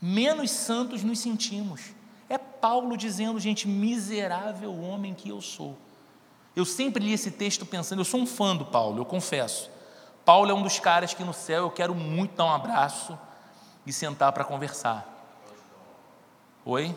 menos 0.00 0.50
santos 0.50 1.04
nos 1.04 1.20
sentimos. 1.20 1.92
É 2.28 2.36
Paulo 2.36 2.96
dizendo, 2.96 3.38
gente, 3.38 3.68
miserável 3.68 4.76
homem 4.82 5.14
que 5.14 5.28
eu 5.28 5.40
sou. 5.40 5.78
Eu 6.56 6.64
sempre 6.64 7.04
li 7.04 7.12
esse 7.12 7.30
texto 7.30 7.64
pensando, 7.64 8.00
eu 8.00 8.04
sou 8.04 8.18
um 8.18 8.26
fã 8.26 8.56
do 8.56 8.64
Paulo, 8.64 8.98
eu 8.98 9.04
confesso. 9.04 9.70
Paulo 10.24 10.50
é 10.50 10.54
um 10.54 10.62
dos 10.64 10.80
caras 10.80 11.14
que 11.14 11.22
no 11.22 11.32
céu 11.32 11.66
eu 11.66 11.70
quero 11.70 11.94
muito 11.94 12.34
dar 12.34 12.46
um 12.46 12.52
abraço 12.52 13.16
e 13.86 13.92
sentar 13.92 14.32
para 14.32 14.42
conversar. 14.42 15.06
Oi? 16.64 16.92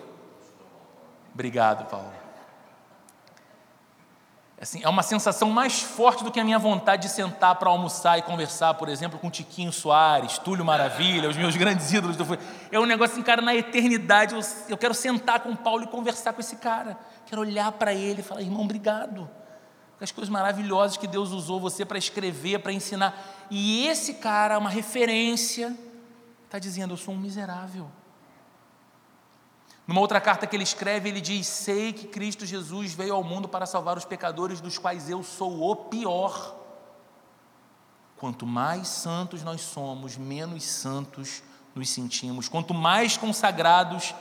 Obrigado, 1.31 1.87
Paulo. 1.91 2.24
Assim, 4.59 4.81
é 4.81 4.87
uma 4.87 5.03
sensação 5.03 5.49
mais 5.49 5.81
forte 5.81 6.23
do 6.23 6.31
que 6.31 6.39
a 6.39 6.43
minha 6.43 6.57
vontade 6.57 7.03
de 7.03 7.09
sentar 7.09 7.55
para 7.55 7.69
almoçar 7.69 8.17
e 8.17 8.21
conversar, 8.21 8.73
por 8.75 8.87
exemplo, 8.87 9.19
com 9.19 9.29
Tiquinho 9.29 9.71
Soares, 9.71 10.37
Túlio 10.37 10.63
Maravilha, 10.63 11.29
os 11.29 11.35
meus 11.35 11.57
grandes 11.57 11.91
ídolos. 11.91 12.15
Do... 12.15 12.25
É 12.71 12.79
um 12.79 12.85
negócio 12.85 13.13
assim, 13.13 13.23
cara, 13.23 13.41
na 13.41 13.53
eternidade 13.53 14.33
eu, 14.33 14.39
eu 14.69 14.77
quero 14.77 14.93
sentar 14.93 15.41
com 15.41 15.53
Paulo 15.55 15.83
e 15.83 15.87
conversar 15.87 16.31
com 16.31 16.39
esse 16.39 16.55
cara. 16.55 16.97
Quero 17.25 17.41
olhar 17.41 17.69
para 17.73 17.93
ele 17.93 18.21
e 18.21 18.23
falar, 18.23 18.41
irmão, 18.41 18.61
obrigado. 18.61 19.29
As 19.99 20.11
coisas 20.11 20.29
maravilhosas 20.29 20.97
que 20.97 21.07
Deus 21.07 21.31
usou 21.31 21.59
você 21.59 21.85
para 21.85 21.97
escrever, 21.97 22.59
para 22.59 22.71
ensinar. 22.71 23.47
E 23.49 23.87
esse 23.87 24.15
cara, 24.15 24.57
uma 24.57 24.69
referência, 24.69 25.75
está 26.45 26.59
dizendo: 26.59 26.93
Eu 26.93 26.97
sou 26.97 27.13
um 27.13 27.17
miserável. 27.17 27.87
Numa 29.87 30.01
outra 30.01 30.19
carta 30.19 30.47
que 30.47 30.55
ele 30.55 30.63
escreve, 30.63 31.09
ele 31.09 31.21
diz: 31.21 31.45
Sei 31.45 31.93
que 31.93 32.07
Cristo 32.07 32.45
Jesus 32.45 32.93
veio 32.93 33.13
ao 33.13 33.23
mundo 33.23 33.47
para 33.47 33.65
salvar 33.65 33.97
os 33.97 34.05
pecadores, 34.05 34.61
dos 34.61 34.77
quais 34.77 35.09
eu 35.09 35.23
sou 35.23 35.69
o 35.69 35.75
pior. 35.75 36.55
Quanto 38.17 38.45
mais 38.45 38.87
santos 38.87 39.43
nós 39.43 39.61
somos, 39.61 40.17
menos 40.17 40.63
santos 40.63 41.43
nos 41.75 41.89
sentimos. 41.89 42.47
Quanto 42.47 42.73
mais 42.73 43.17
consagrados 43.17 44.15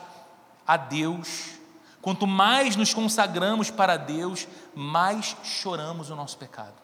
a 0.66 0.76
Deus, 0.76 1.52
quanto 2.02 2.26
mais 2.26 2.76
nos 2.76 2.92
consagramos 2.92 3.70
para 3.70 3.96
Deus, 3.96 4.46
mais 4.74 5.36
choramos 5.44 6.10
o 6.10 6.16
nosso 6.16 6.36
pecado, 6.36 6.74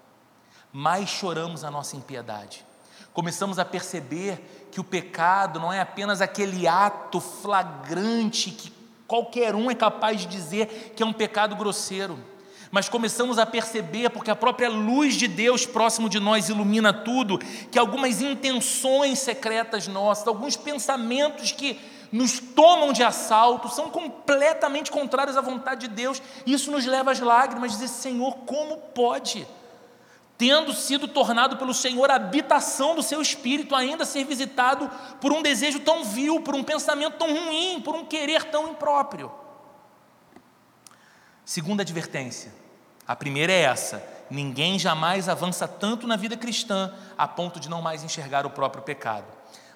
mais 0.73 1.11
choramos 1.11 1.65
a 1.65 1.71
nossa 1.71 1.97
impiedade. 1.97 2.65
Começamos 3.13 3.59
a 3.59 3.65
perceber 3.65 4.69
que 4.71 4.81
o 4.81 4.85
pecado 4.85 5.59
não 5.59 5.73
é 5.73 5.81
apenas 5.81 6.21
aquele 6.21 6.69
ato 6.69 7.21
flagrante 7.21 8.51
que 8.51 8.73
qualquer 9.07 9.55
um 9.57 9.71
é 9.71 9.75
capaz 9.75 10.21
de 10.21 10.27
dizer 10.27 10.93
que 10.95 11.03
é 11.03 11.07
um 11.07 11.13
pecado 11.13 11.57
grosseiro, 11.57 12.17
mas 12.71 12.89
começamos 12.89 13.39
a 13.39 13.45
perceber, 13.45 14.11
porque 14.11 14.31
a 14.31 14.37
própria 14.37 14.69
luz 14.69 15.15
de 15.15 15.27
Deus 15.27 15.67
próximo 15.67 16.09
de 16.09 16.21
nós 16.21 16.49
ilumina 16.49 16.93
tudo, 16.93 17.39
que 17.39 17.79
algumas 17.79 18.23
intenções 18.23 19.19
secretas 19.19 19.89
nossas, 19.89 20.29
alguns 20.29 20.57
pensamentos 20.57 21.51
que 21.51 21.81
nos 22.13 22.39
tomam 22.39 22.93
de 22.93 23.03
assalto 23.03 23.69
são 23.69 23.91
completamente 23.91 24.91
contrários 24.91 25.37
à 25.37 25.41
vontade 25.41 25.89
de 25.89 25.95
Deus, 25.95 26.23
e 26.47 26.53
isso 26.53 26.71
nos 26.71 26.87
leva 26.87 27.11
às 27.11 27.19
lágrimas, 27.19 27.73
dizer: 27.73 27.89
Senhor, 27.89 28.37
como 28.47 28.77
pode? 28.77 29.47
Tendo 30.41 30.73
sido 30.73 31.07
tornado 31.07 31.59
pelo 31.59 31.75
Senhor 31.75 32.11
habitação 32.11 32.95
do 32.95 33.03
seu 33.03 33.21
espírito, 33.21 33.77
ainda 33.77 34.07
ser 34.07 34.25
visitado 34.25 34.91
por 35.21 35.35
um 35.35 35.43
desejo 35.43 35.81
tão 35.81 36.03
vil, 36.03 36.41
por 36.41 36.55
um 36.55 36.65
pensamento 36.65 37.19
tão 37.19 37.29
ruim, 37.29 37.83
por 37.85 37.95
um 37.95 38.07
querer 38.07 38.45
tão 38.45 38.71
impróprio. 38.71 39.31
Segunda 41.45 41.83
advertência. 41.83 42.55
A 43.07 43.15
primeira 43.15 43.53
é 43.53 43.61
essa: 43.61 44.03
ninguém 44.31 44.79
jamais 44.79 45.29
avança 45.29 45.69
tanto 45.69 46.07
na 46.07 46.17
vida 46.17 46.39
cristã 46.39 46.91
a 47.19 47.29
ponto 47.29 47.61
de 47.61 47.69
não 47.69 47.83
mais 47.83 48.03
enxergar 48.03 48.47
o 48.47 48.51
próprio 48.51 48.83
pecado. 48.83 49.27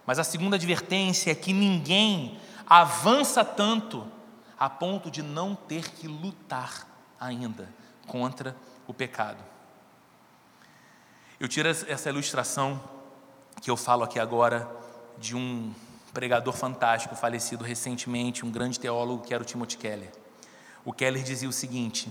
Mas 0.07 0.19
a 0.19 0.25
segunda 0.25 0.57
advertência 0.57 1.31
é 1.31 1.35
que 1.35 1.53
ninguém 1.53 2.39
avança 2.67 3.45
tanto 3.45 4.11
a 4.59 4.71
ponto 4.71 5.11
de 5.11 5.23
não 5.23 5.55
ter 5.55 5.91
que 5.91 6.09
lutar 6.09 6.89
ainda 7.21 7.69
contra 8.07 8.57
o 8.87 8.95
pecado. 8.95 9.53
Eu 11.45 11.49
tiro 11.49 11.69
essa 11.69 12.09
ilustração 12.09 12.81
que 13.61 13.71
eu 13.71 13.77
falo 13.77 14.03
aqui 14.03 14.19
agora 14.19 14.67
de 15.19 15.37
um 15.37 15.75
pregador 16.11 16.55
fantástico 16.55 17.15
falecido 17.15 17.63
recentemente, 17.63 18.47
um 18.47 18.51
grande 18.51 18.81
teólogo 18.81 19.23
que 19.23 19.35
era 19.35 19.43
o 19.43 19.47
Timothy 19.47 19.77
Keller. 19.77 20.11
O 20.87 20.91
Keller 20.91 21.23
dizia 21.23 21.47
o 21.47 21.53
seguinte: 21.53 22.11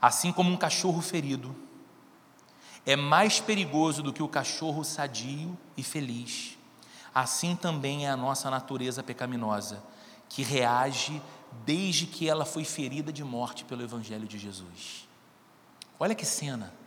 assim 0.00 0.32
como 0.32 0.50
um 0.50 0.56
cachorro 0.56 1.02
ferido 1.02 1.54
é 2.86 2.96
mais 2.96 3.38
perigoso 3.38 4.02
do 4.02 4.14
que 4.14 4.22
o 4.22 4.28
cachorro 4.28 4.82
sadio 4.82 5.58
e 5.76 5.82
feliz, 5.82 6.56
assim 7.14 7.54
também 7.54 8.06
é 8.06 8.10
a 8.10 8.16
nossa 8.16 8.48
natureza 8.48 9.02
pecaminosa, 9.02 9.82
que 10.26 10.42
reage 10.42 11.20
desde 11.66 12.06
que 12.06 12.30
ela 12.30 12.46
foi 12.46 12.64
ferida 12.64 13.12
de 13.12 13.22
morte 13.22 13.62
pelo 13.62 13.82
Evangelho 13.82 14.26
de 14.26 14.38
Jesus. 14.38 15.06
Olha 15.98 16.14
que 16.14 16.24
cena! 16.24 16.79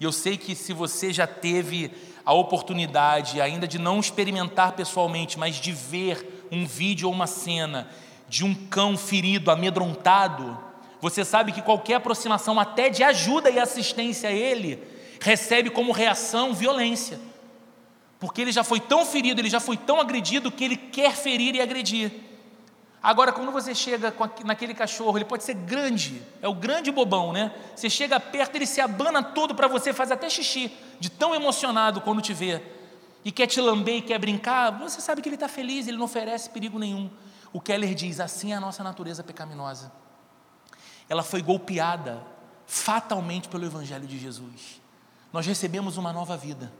E 0.00 0.04
eu 0.04 0.10
sei 0.10 0.38
que 0.38 0.54
se 0.56 0.72
você 0.72 1.12
já 1.12 1.26
teve 1.26 1.92
a 2.24 2.32
oportunidade, 2.32 3.38
ainda 3.38 3.68
de 3.68 3.78
não 3.78 4.00
experimentar 4.00 4.72
pessoalmente, 4.72 5.38
mas 5.38 5.56
de 5.56 5.72
ver 5.72 6.48
um 6.50 6.66
vídeo 6.66 7.06
ou 7.06 7.14
uma 7.14 7.26
cena 7.26 7.86
de 8.26 8.42
um 8.42 8.54
cão 8.54 8.96
ferido, 8.96 9.50
amedrontado, 9.50 10.58
você 11.02 11.22
sabe 11.22 11.52
que 11.52 11.60
qualquer 11.60 11.94
aproximação, 11.94 12.58
até 12.58 12.88
de 12.88 13.02
ajuda 13.02 13.50
e 13.50 13.58
assistência 13.58 14.30
a 14.30 14.32
ele, 14.32 14.82
recebe 15.20 15.68
como 15.68 15.92
reação 15.92 16.54
violência. 16.54 17.20
Porque 18.18 18.40
ele 18.40 18.52
já 18.52 18.64
foi 18.64 18.80
tão 18.80 19.04
ferido, 19.04 19.40
ele 19.40 19.50
já 19.50 19.60
foi 19.60 19.76
tão 19.76 20.00
agredido 20.00 20.50
que 20.50 20.64
ele 20.64 20.76
quer 20.76 21.14
ferir 21.14 21.54
e 21.54 21.60
agredir. 21.60 22.10
Agora, 23.02 23.32
quando 23.32 23.50
você 23.50 23.74
chega 23.74 24.14
naquele 24.44 24.74
cachorro, 24.74 25.16
ele 25.16 25.24
pode 25.24 25.42
ser 25.42 25.54
grande, 25.54 26.22
é 26.42 26.48
o 26.48 26.54
grande 26.54 26.90
bobão, 26.90 27.32
né? 27.32 27.50
Você 27.74 27.88
chega 27.88 28.20
perto, 28.20 28.56
ele 28.56 28.66
se 28.66 28.80
abana 28.80 29.22
todo 29.22 29.54
para 29.54 29.66
você, 29.66 29.92
faz 29.92 30.10
até 30.10 30.28
xixi, 30.28 30.70
de 30.98 31.10
tão 31.10 31.34
emocionado 31.34 32.02
quando 32.02 32.20
te 32.20 32.34
vê. 32.34 32.62
E 33.24 33.32
quer 33.32 33.46
te 33.46 33.60
lamber 33.60 33.96
e 33.96 34.02
quer 34.02 34.18
brincar, 34.18 34.70
você 34.78 35.00
sabe 35.00 35.22
que 35.22 35.28
ele 35.28 35.36
está 35.36 35.48
feliz, 35.48 35.86
ele 35.86 35.96
não 35.96 36.04
oferece 36.04 36.50
perigo 36.50 36.78
nenhum. 36.78 37.10
O 37.52 37.60
Keller 37.60 37.94
diz: 37.94 38.20
assim 38.20 38.52
é 38.52 38.56
a 38.56 38.60
nossa 38.60 38.84
natureza 38.84 39.24
pecaminosa. 39.24 39.90
Ela 41.08 41.22
foi 41.22 41.42
golpeada 41.42 42.22
fatalmente 42.66 43.48
pelo 43.48 43.64
Evangelho 43.64 44.06
de 44.06 44.18
Jesus. 44.18 44.80
Nós 45.32 45.46
recebemos 45.46 45.96
uma 45.96 46.12
nova 46.12 46.36
vida. 46.36 46.72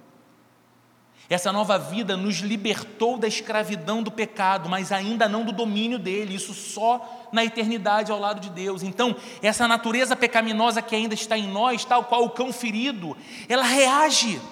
Essa 1.31 1.53
nova 1.53 1.79
vida 1.79 2.16
nos 2.16 2.38
libertou 2.38 3.16
da 3.16 3.29
escravidão 3.29 4.03
do 4.03 4.11
pecado, 4.11 4.69
mas 4.69 4.90
ainda 4.90 5.29
não 5.29 5.45
do 5.45 5.53
domínio 5.53 5.97
dele, 5.97 6.35
isso 6.35 6.53
só 6.53 7.29
na 7.31 7.45
eternidade 7.45 8.11
ao 8.11 8.19
lado 8.19 8.40
de 8.40 8.51
Deus. 8.51 8.83
Então, 8.83 9.14
essa 9.40 9.69
natureza 9.69 10.16
pecaminosa 10.16 10.83
que 10.83 10.97
ainda 10.97 11.14
está 11.14 11.38
em 11.38 11.47
nós, 11.47 11.85
tal 11.85 12.03
qual 12.03 12.25
o 12.25 12.31
cão 12.31 12.53
ferido, 12.53 13.16
ela 13.49 13.62
reage 13.62 14.43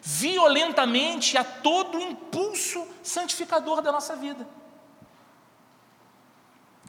violentamente 0.00 1.36
a 1.36 1.44
todo 1.44 2.00
impulso 2.00 2.82
santificador 3.02 3.82
da 3.82 3.92
nossa 3.92 4.16
vida. 4.16 4.48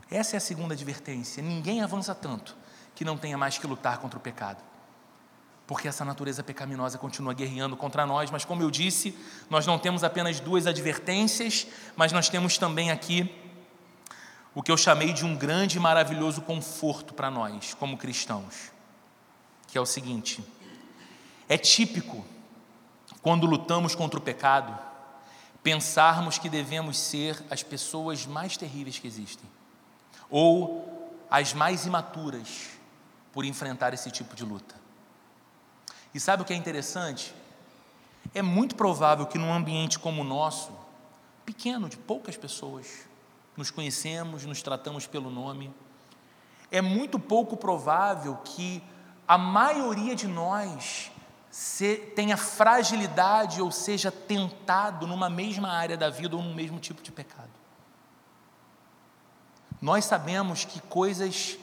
Essa 0.09 0.35
é 0.35 0.37
a 0.37 0.41
segunda 0.41 0.73
advertência. 0.73 1.43
Ninguém 1.43 1.81
avança 1.81 2.15
tanto 2.15 2.55
que 2.95 3.03
não 3.03 3.17
tenha 3.17 3.37
mais 3.37 3.57
que 3.57 3.67
lutar 3.67 3.97
contra 3.97 4.17
o 4.17 4.21
pecado 4.21 4.63
porque 5.73 5.87
essa 5.87 6.05
natureza 6.05 6.43
pecaminosa 6.43 6.99
continua 6.99 7.33
guerreando 7.33 7.75
contra 7.75 8.05
nós, 8.05 8.29
mas 8.29 8.45
como 8.45 8.61
eu 8.61 8.69
disse, 8.69 9.17
nós 9.49 9.65
não 9.65 9.79
temos 9.79 10.03
apenas 10.03 10.39
duas 10.39 10.67
advertências, 10.67 11.65
mas 11.95 12.11
nós 12.11 12.29
temos 12.29 12.59
também 12.59 12.91
aqui 12.91 13.33
o 14.53 14.61
que 14.61 14.71
eu 14.71 14.77
chamei 14.77 15.13
de 15.13 15.25
um 15.25 15.35
grande 15.35 15.77
e 15.77 15.79
maravilhoso 15.79 16.43
conforto 16.43 17.15
para 17.15 17.31
nós, 17.31 17.73
como 17.73 17.97
cristãos, 17.97 18.71
que 19.67 19.75
é 19.75 19.81
o 19.81 19.85
seguinte: 19.85 20.45
é 21.49 21.57
típico, 21.57 22.23
quando 23.23 23.47
lutamos 23.47 23.95
contra 23.95 24.19
o 24.19 24.21
pecado, 24.21 24.77
pensarmos 25.63 26.37
que 26.37 26.49
devemos 26.49 26.99
ser 26.99 27.43
as 27.49 27.63
pessoas 27.63 28.27
mais 28.27 28.55
terríveis 28.55 28.99
que 28.99 29.07
existem, 29.07 29.49
ou 30.29 31.11
as 31.31 31.51
mais 31.51 31.87
imaturas 31.87 32.69
por 33.31 33.43
enfrentar 33.43 33.91
esse 33.91 34.11
tipo 34.11 34.35
de 34.35 34.45
luta. 34.45 34.82
E 36.13 36.19
sabe 36.19 36.43
o 36.43 36.45
que 36.45 36.53
é 36.53 36.55
interessante? 36.55 37.33
É 38.33 38.41
muito 38.41 38.75
provável 38.75 39.25
que 39.25 39.37
num 39.37 39.51
ambiente 39.51 39.97
como 39.97 40.21
o 40.21 40.25
nosso, 40.25 40.71
pequeno, 41.45 41.89
de 41.89 41.97
poucas 41.97 42.37
pessoas, 42.37 42.87
nos 43.57 43.71
conhecemos, 43.71 44.45
nos 44.45 44.61
tratamos 44.61 45.07
pelo 45.07 45.29
nome, 45.29 45.73
é 46.71 46.81
muito 46.81 47.19
pouco 47.19 47.57
provável 47.57 48.37
que 48.37 48.83
a 49.27 49.37
maioria 49.37 50.15
de 50.15 50.27
nós 50.27 51.11
tenha 52.15 52.35
fragilidade 52.35 53.61
ou 53.61 53.71
seja 53.71 54.11
tentado 54.11 55.05
numa 55.05 55.29
mesma 55.29 55.69
área 55.69 55.95
da 55.95 56.09
vida 56.09 56.35
ou 56.35 56.41
num 56.41 56.53
mesmo 56.53 56.79
tipo 56.79 57.01
de 57.01 57.11
pecado. 57.11 57.51
Nós 59.79 60.05
sabemos 60.05 60.65
que 60.65 60.81
coisas 60.81 61.57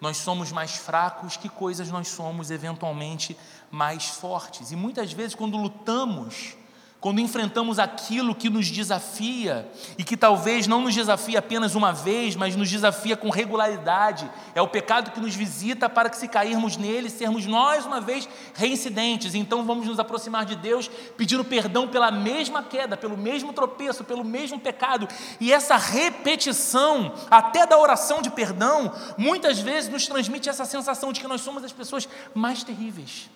nós 0.00 0.16
somos 0.16 0.50
mais 0.50 0.76
fracos, 0.76 1.36
que 1.36 1.48
coisas 1.48 1.90
nós 1.90 2.08
somos 2.08 2.50
eventualmente 2.50 3.36
mais 3.70 4.06
fortes. 4.06 4.72
E 4.72 4.76
muitas 4.76 5.12
vezes, 5.12 5.34
quando 5.34 5.56
lutamos 5.56 6.56
quando 7.00 7.18
enfrentamos 7.18 7.78
aquilo 7.78 8.34
que 8.34 8.50
nos 8.50 8.70
desafia 8.70 9.66
e 9.96 10.04
que 10.04 10.18
talvez 10.18 10.66
não 10.66 10.82
nos 10.82 10.94
desafia 10.94 11.38
apenas 11.38 11.74
uma 11.74 11.92
vez, 11.92 12.36
mas 12.36 12.54
nos 12.54 12.68
desafia 12.68 13.16
com 13.16 13.30
regularidade, 13.30 14.30
é 14.54 14.60
o 14.60 14.68
pecado 14.68 15.10
que 15.10 15.18
nos 15.18 15.34
visita 15.34 15.88
para 15.88 16.10
que, 16.10 16.18
se 16.18 16.28
cairmos 16.28 16.76
nele, 16.76 17.08
sermos 17.08 17.46
nós 17.46 17.86
uma 17.86 18.02
vez 18.02 18.28
reincidentes. 18.54 19.34
Então 19.34 19.64
vamos 19.64 19.86
nos 19.86 19.98
aproximar 19.98 20.44
de 20.44 20.54
Deus 20.54 20.90
pedindo 21.16 21.42
perdão 21.42 21.88
pela 21.88 22.10
mesma 22.10 22.62
queda, 22.62 22.98
pelo 22.98 23.16
mesmo 23.16 23.54
tropeço, 23.54 24.04
pelo 24.04 24.22
mesmo 24.22 24.60
pecado. 24.60 25.08
E 25.40 25.50
essa 25.54 25.76
repetição, 25.76 27.14
até 27.30 27.66
da 27.66 27.78
oração 27.78 28.20
de 28.20 28.28
perdão, 28.28 28.92
muitas 29.16 29.58
vezes 29.58 29.90
nos 29.90 30.06
transmite 30.06 30.50
essa 30.50 30.66
sensação 30.66 31.14
de 31.14 31.20
que 31.20 31.28
nós 31.28 31.40
somos 31.40 31.64
as 31.64 31.72
pessoas 31.72 32.06
mais 32.34 32.62
terríveis. 32.62 33.30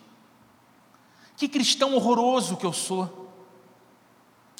Que 1.34 1.48
cristão 1.48 1.94
horroroso 1.94 2.58
que 2.58 2.66
eu 2.66 2.72
sou. 2.72 3.23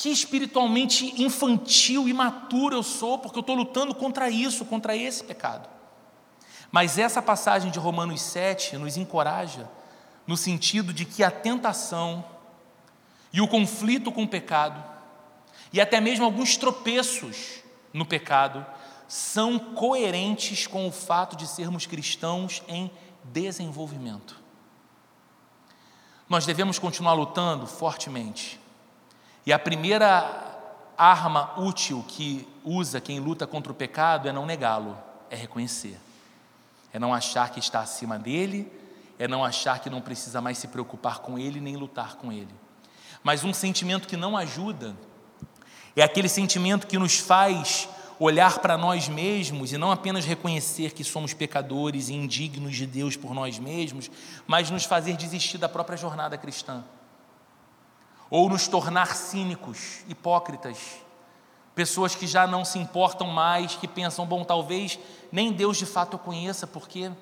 Que 0.05 0.11
espiritualmente 0.11 1.15
infantil, 1.23 2.07
imaturo 2.07 2.77
eu 2.77 2.83
sou, 2.83 3.17
porque 3.17 3.39
eu 3.39 3.41
estou 3.41 3.57
lutando 3.57 3.95
contra 3.95 4.29
isso, 4.29 4.67
contra 4.67 4.95
esse 4.95 5.25
pecado. 5.25 5.67
Mas 6.71 6.99
essa 6.99 7.23
passagem 7.23 7.71
de 7.71 7.79
Romanos 7.79 8.21
7 8.21 8.77
nos 8.77 8.99
encoraja 8.99 9.67
no 10.27 10.37
sentido 10.37 10.93
de 10.93 11.07
que 11.07 11.25
a 11.25 11.31
tentação 11.31 12.23
e 13.33 13.41
o 13.41 13.49
conflito 13.49 14.13
com 14.13 14.25
o 14.25 14.29
pecado, 14.29 14.85
e 15.73 15.81
até 15.81 16.03
mesmo 16.03 16.27
alguns 16.27 16.59
tropeços 16.59 17.63
no 17.91 18.05
pecado, 18.05 18.67
são 19.09 19.59
coerentes 19.59 20.67
com 20.67 20.87
o 20.87 20.93
fato 20.93 21.35
de 21.35 21.47
sermos 21.47 21.87
cristãos 21.87 22.63
em 22.69 22.91
desenvolvimento. 23.25 24.39
Nós 26.29 26.45
devemos 26.45 26.79
continuar 26.79 27.15
lutando 27.15 27.67
fortemente 27.67 28.63
e 29.47 29.53
a 29.53 29.59
primeira 29.59 30.43
arma 30.97 31.59
útil 31.59 32.05
que 32.07 32.49
usa 32.65 33.01
quem 33.01 33.19
luta 33.21 33.47
contra 33.47 33.71
o 33.71 33.75
pecado 33.75 34.29
é 34.29 34.33
não 34.33 34.47
negá-lo, 34.47 34.97
é 35.29 35.37
reconhecer. 35.37 35.99
É 36.93 36.99
não 36.99 37.13
achar 37.13 37.51
que 37.51 37.59
está 37.59 37.81
acima 37.81 38.19
dele, 38.19 38.71
é 39.19 39.27
não 39.27 39.45
achar 39.45 39.81
que 39.81 39.91
não 39.91 40.01
precisa 40.01 40.41
mais 40.41 40.59
se 40.59 40.69
preocupar 40.69 41.19
com 41.19 41.39
ele 41.39 41.61
nem 41.61 41.77
lutar 41.77 42.17
com 42.17 42.33
ele. 42.33 42.55
Mas 43.23 43.45
um 43.45 43.53
sentimento 43.53 44.07
que 44.07 44.17
não 44.17 44.37
ajuda 44.37 44.95
é 45.97 46.03
aquele 46.03 46.29
sentimento 46.29 46.87
que 46.87 46.99
nos 46.99 47.19
faz 47.19 47.89
olhar 48.19 48.61
para 48.61 48.79
nós 48.79 49.09
mesmos 49.09 49.73
e 49.73 49.79
não 49.79 49.91
apenas 49.91 50.25
reconhecer 50.25 50.93
que 50.93 51.03
somos 51.03 51.35
pecadores 51.35 52.09
e 52.09 52.15
indignos 52.15 52.77
de 52.77 52.87
Deus 52.87 53.17
por 53.17 53.35
nós 53.35 53.59
mesmos, 53.59 54.11
mas 54.47 54.71
nos 54.71 54.85
fazer 54.85 55.17
desistir 55.17 55.59
da 55.59 55.69
própria 55.69 55.97
jornada 55.97 56.39
cristã 56.39 56.85
ou 58.35 58.49
nos 58.49 58.67
tornar 58.67 59.15
cínicos, 59.15 60.01
hipócritas, 60.09 60.97
pessoas 61.73 62.17
que 62.17 62.27
já 62.27 62.49
não 62.49 62.65
se 62.65 62.81
importam 62.81 63.29
mais, 63.29 63.77
que 63.77 63.87
pensam, 63.87 64.27
bom, 64.27 64.43
talvez 64.43 64.99
nem 65.31 65.53
Deus 65.53 65.77
de 65.77 65.87
fato 65.87 66.15
eu 66.15 66.19
conheça, 66.19 66.67
porque 66.67 67.13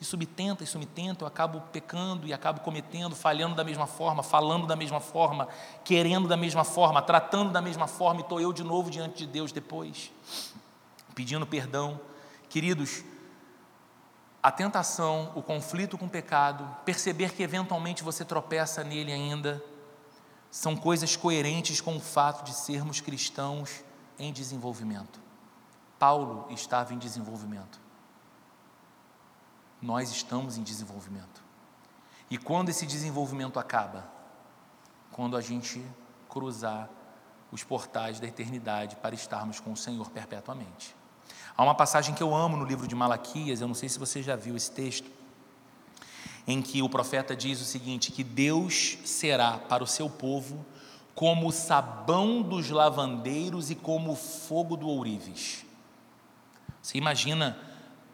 isso 0.00 0.16
me 0.16 0.24
tenta, 0.24 0.64
isso 0.64 0.78
me 0.78 0.86
tenta, 0.86 1.22
eu 1.22 1.28
acabo 1.28 1.60
pecando 1.70 2.26
e 2.26 2.32
acabo 2.32 2.60
cometendo, 2.60 3.14
falhando 3.14 3.54
da 3.54 3.62
mesma 3.62 3.86
forma, 3.86 4.22
falando 4.22 4.66
da 4.66 4.74
mesma 4.74 5.00
forma, 5.00 5.48
querendo 5.84 6.26
da 6.26 6.36
mesma 6.36 6.64
forma, 6.64 7.02
tratando 7.02 7.52
da 7.52 7.60
mesma 7.60 7.86
forma, 7.86 8.20
e 8.20 8.22
estou 8.22 8.40
eu 8.40 8.50
de 8.50 8.64
novo 8.64 8.90
diante 8.90 9.18
de 9.18 9.26
Deus 9.26 9.52
depois, 9.52 10.10
pedindo 11.14 11.46
perdão. 11.46 12.00
Queridos, 12.48 13.04
a 14.42 14.50
tentação, 14.50 15.30
o 15.34 15.42
conflito 15.42 15.98
com 15.98 16.06
o 16.06 16.10
pecado, 16.10 16.66
perceber 16.86 17.34
que 17.34 17.42
eventualmente 17.42 18.02
você 18.02 18.24
tropeça 18.24 18.82
nele 18.82 19.12
ainda, 19.12 19.62
são 20.54 20.76
coisas 20.76 21.16
coerentes 21.16 21.80
com 21.80 21.96
o 21.96 22.00
fato 22.00 22.44
de 22.44 22.54
sermos 22.54 23.00
cristãos 23.00 23.82
em 24.16 24.32
desenvolvimento. 24.32 25.18
Paulo 25.98 26.46
estava 26.48 26.94
em 26.94 26.98
desenvolvimento. 26.98 27.80
Nós 29.82 30.12
estamos 30.12 30.56
em 30.56 30.62
desenvolvimento. 30.62 31.42
E 32.30 32.38
quando 32.38 32.68
esse 32.68 32.86
desenvolvimento 32.86 33.58
acaba? 33.58 34.08
Quando 35.10 35.36
a 35.36 35.40
gente 35.40 35.84
cruzar 36.28 36.88
os 37.50 37.64
portais 37.64 38.20
da 38.20 38.28
eternidade 38.28 38.94
para 38.94 39.12
estarmos 39.12 39.58
com 39.58 39.72
o 39.72 39.76
Senhor 39.76 40.08
perpetuamente. 40.10 40.94
Há 41.56 41.64
uma 41.64 41.74
passagem 41.74 42.14
que 42.14 42.22
eu 42.22 42.32
amo 42.32 42.56
no 42.56 42.64
livro 42.64 42.86
de 42.86 42.94
Malaquias, 42.94 43.60
eu 43.60 43.66
não 43.66 43.74
sei 43.74 43.88
se 43.88 43.98
você 43.98 44.22
já 44.22 44.36
viu 44.36 44.56
esse 44.56 44.70
texto 44.70 45.10
em 46.46 46.60
que 46.60 46.82
o 46.82 46.88
profeta 46.88 47.34
diz 47.34 47.60
o 47.60 47.64
seguinte: 47.64 48.12
que 48.12 48.24
Deus 48.24 48.98
será 49.04 49.58
para 49.58 49.82
o 49.82 49.86
seu 49.86 50.08
povo 50.08 50.64
como 51.14 51.48
o 51.48 51.52
sabão 51.52 52.42
dos 52.42 52.70
lavandeiros 52.70 53.70
e 53.70 53.74
como 53.74 54.12
o 54.12 54.16
fogo 54.16 54.76
do 54.76 54.88
ourives. 54.88 55.64
Você 56.82 56.98
imagina 56.98 57.56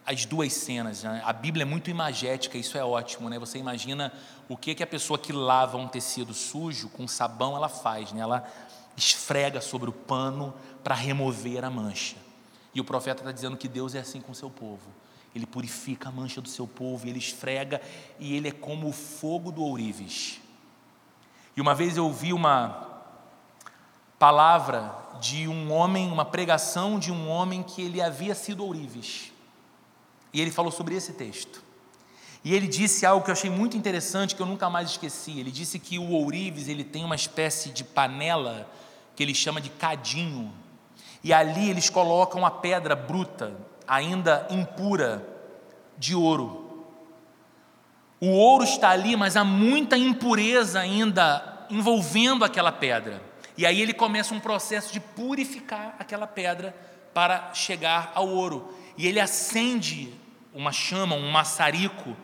as 0.05 0.25
duas 0.25 0.53
cenas, 0.53 1.03
né? 1.03 1.23
a 1.25 1.33
Bíblia 1.33 1.63
é 1.63 1.65
muito 1.65 1.89
imagética, 1.89 2.59
isso 2.59 2.77
é 2.77 2.85
ótimo, 2.85 3.31
né? 3.31 3.39
Você 3.39 3.59
imagina 3.59 4.13
o 4.49 4.57
que, 4.57 4.75
que 4.75 4.83
a 4.83 4.87
pessoa 4.87 5.19
que 5.19 5.33
lava 5.33 5.77
um 5.77 5.89
tecido 5.89 6.35
sujo 6.35 6.89
com 6.89 7.07
sabão 7.07 7.57
ela 7.57 7.69
faz, 7.69 8.13
né? 8.13 8.21
Ela 8.21 8.47
esfrega 8.97 9.61
sobre 9.61 9.89
o 9.89 9.93
pano 9.93 10.53
para 10.83 10.95
remover 10.95 11.65
a 11.65 11.71
mancha. 11.71 12.17
E 12.75 12.81
o 12.81 12.85
profeta 12.85 13.21
está 13.21 13.33
dizendo 13.33 13.57
que 13.57 13.69
Deus 13.69 13.95
é 13.95 14.01
assim 14.01 14.21
com 14.21 14.33
o 14.33 14.35
seu 14.35 14.51
povo. 14.51 15.00
Ele 15.35 15.47
purifica 15.47 16.09
a 16.09 16.13
mancha 16.13 16.41
do 16.41 16.49
seu 16.49 16.67
povo, 16.67 17.07
ele 17.07 17.19
esfrega 17.19 17.81
e 18.19 18.35
ele 18.37 18.49
é 18.49 18.53
como 18.53 18.89
o 18.89 18.93
fogo 18.93 19.53
do 19.53 19.63
ourives. 19.63 20.41
E 21.57 21.61
uma 21.61 21.75
vez 21.75 21.97
eu 21.97 22.05
ouvi 22.05 22.33
uma 22.33 22.89
palavra 24.19 24.95
de 25.21 25.47
um 25.47 25.73
homem, 25.73 26.11
uma 26.11 26.25
pregação 26.25 26.99
de 26.99 27.13
um 27.13 27.29
homem 27.29 27.63
que 27.63 27.83
ele 27.83 28.01
havia 28.01 28.35
sido 28.35 28.65
ourives. 28.65 29.33
E 30.33 30.41
ele 30.41 30.51
falou 30.51 30.71
sobre 30.71 30.95
esse 30.95 31.13
texto. 31.13 31.63
E 32.43 32.55
ele 32.55 32.67
disse 32.67 33.05
algo 33.05 33.25
que 33.25 33.31
eu 33.31 33.35
achei 33.35 33.51
muito 33.51 33.77
interessante, 33.77 34.35
que 34.35 34.41
eu 34.41 34.47
nunca 34.47 34.71
mais 34.71 34.91
esqueci. 34.91 35.39
Ele 35.39 35.51
disse 35.51 35.79
que 35.79 35.99
o 35.99 36.11
ourives 36.11 36.69
ele 36.69 36.85
tem 36.85 37.05
uma 37.05 37.15
espécie 37.15 37.71
de 37.71 37.85
panela 37.85 38.71
que 39.15 39.23
ele 39.23 39.35
chama 39.35 39.61
de 39.61 39.69
cadinho. 39.69 40.53
E 41.23 41.33
ali 41.33 41.69
eles 41.69 41.91
colocam 41.91 42.47
a 42.47 42.51
pedra 42.51 42.97
bruta, 42.97 43.55
ainda 43.91 44.47
impura 44.51 45.21
de 45.99 46.15
ouro. 46.15 46.87
O 48.21 48.29
ouro 48.29 48.63
está 48.63 48.91
ali, 48.91 49.17
mas 49.17 49.37
há 49.37 49.43
muita 49.43 49.99
impureza 49.99 50.79
ainda 50.79 51.67
envolvendo 51.69 52.45
aquela 52.45 52.71
pedra. 52.71 53.21
E 53.59 53.67
aí 53.67 53.83
ele 53.83 53.93
começa 53.93 54.33
um 54.33 54.39
processo 54.39 54.93
de 54.93 55.01
purificar 55.01 55.97
aquela 55.99 56.29
pedra 56.29 56.73
para 57.13 57.53
chegar 57.53 58.13
ao 58.15 58.29
ouro. 58.29 58.73
E 58.97 59.09
ele 59.09 59.19
acende 59.19 60.15
uma 60.55 60.71
chama, 60.71 61.17
um 61.17 61.29
maçarico 61.29 62.17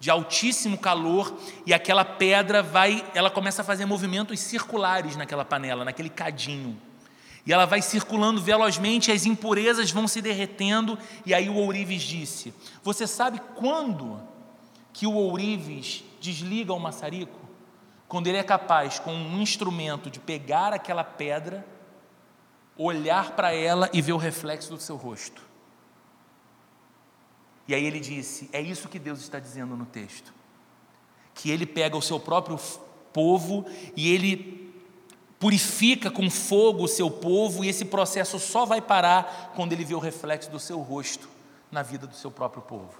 de 0.00 0.10
altíssimo 0.10 0.76
calor 0.76 1.32
e 1.64 1.72
aquela 1.72 2.04
pedra 2.04 2.64
vai, 2.64 3.04
ela 3.14 3.30
começa 3.30 3.62
a 3.62 3.64
fazer 3.64 3.86
movimentos 3.86 4.40
circulares 4.40 5.14
naquela 5.14 5.44
panela, 5.44 5.84
naquele 5.84 6.08
cadinho. 6.08 6.76
E 7.44 7.52
ela 7.52 7.66
vai 7.66 7.82
circulando 7.82 8.40
velozmente, 8.40 9.10
as 9.10 9.26
impurezas 9.26 9.90
vão 9.90 10.06
se 10.06 10.22
derretendo, 10.22 10.96
e 11.26 11.34
aí 11.34 11.48
o 11.48 11.56
ourives 11.56 12.02
disse: 12.02 12.54
Você 12.82 13.06
sabe 13.06 13.40
quando 13.56 14.20
que 14.92 15.06
o 15.06 15.14
ourives 15.14 16.04
desliga 16.20 16.72
o 16.72 16.78
maçarico? 16.78 17.40
Quando 18.06 18.26
ele 18.26 18.38
é 18.38 18.42
capaz, 18.42 18.98
com 18.98 19.12
um 19.12 19.40
instrumento, 19.40 20.10
de 20.10 20.20
pegar 20.20 20.72
aquela 20.72 21.02
pedra, 21.02 21.66
olhar 22.76 23.32
para 23.32 23.52
ela 23.52 23.88
e 23.92 24.00
ver 24.00 24.12
o 24.12 24.18
reflexo 24.18 24.70
do 24.70 24.80
seu 24.80 24.96
rosto. 24.96 25.42
E 27.66 27.74
aí 27.74 27.84
ele 27.84 27.98
disse: 27.98 28.48
É 28.52 28.60
isso 28.60 28.88
que 28.88 28.98
Deus 28.98 29.20
está 29.20 29.40
dizendo 29.40 29.76
no 29.76 29.86
texto. 29.86 30.32
Que 31.34 31.50
ele 31.50 31.66
pega 31.66 31.96
o 31.96 32.02
seu 32.02 32.20
próprio 32.20 32.58
povo 33.12 33.66
e 33.96 34.12
ele 34.12 34.61
purifica 35.42 36.08
com 36.08 36.30
fogo 36.30 36.84
o 36.84 36.88
seu 36.88 37.10
povo, 37.10 37.64
e 37.64 37.68
esse 37.68 37.84
processo 37.84 38.38
só 38.38 38.64
vai 38.64 38.80
parar 38.80 39.50
quando 39.56 39.72
ele 39.72 39.84
vê 39.84 39.92
o 39.92 39.98
reflexo 39.98 40.48
do 40.48 40.60
seu 40.60 40.80
rosto 40.80 41.28
na 41.68 41.82
vida 41.82 42.06
do 42.06 42.14
seu 42.14 42.30
próprio 42.30 42.62
povo. 42.62 42.94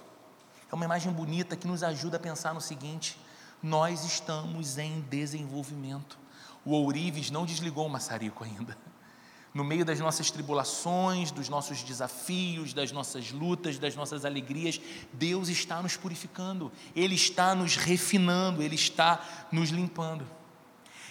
É 0.69 0.75
uma 0.75 0.83
imagem 0.83 1.09
bonita 1.09 1.55
que 1.55 1.65
nos 1.65 1.83
ajuda 1.83 2.17
a 2.17 2.19
pensar 2.19 2.53
no 2.53 2.59
seguinte: 2.59 3.17
nós 3.61 4.03
estamos 4.03 4.77
em 4.77 4.99
desenvolvimento. 5.09 6.19
O 6.65 6.71
ourives 6.71 7.31
não 7.31 7.45
desligou 7.45 7.87
o 7.87 7.89
maçarico 7.89 8.43
ainda. 8.43 8.77
No 9.53 9.63
meio 9.63 9.85
das 9.85 10.01
nossas 10.01 10.29
tribulações, 10.29 11.31
dos 11.31 11.47
nossos 11.47 11.81
desafios, 11.81 12.73
das 12.73 12.91
nossas 12.91 13.31
lutas, 13.31 13.79
das 13.79 13.95
nossas 13.95 14.25
alegrias, 14.25 14.81
Deus 15.13 15.47
está 15.47 15.81
nos 15.81 15.95
purificando, 15.95 16.73
Ele 16.93 17.15
está 17.15 17.55
nos 17.55 17.77
refinando, 17.77 18.61
Ele 18.61 18.75
está 18.75 19.47
nos 19.49 19.69
limpando. 19.69 20.42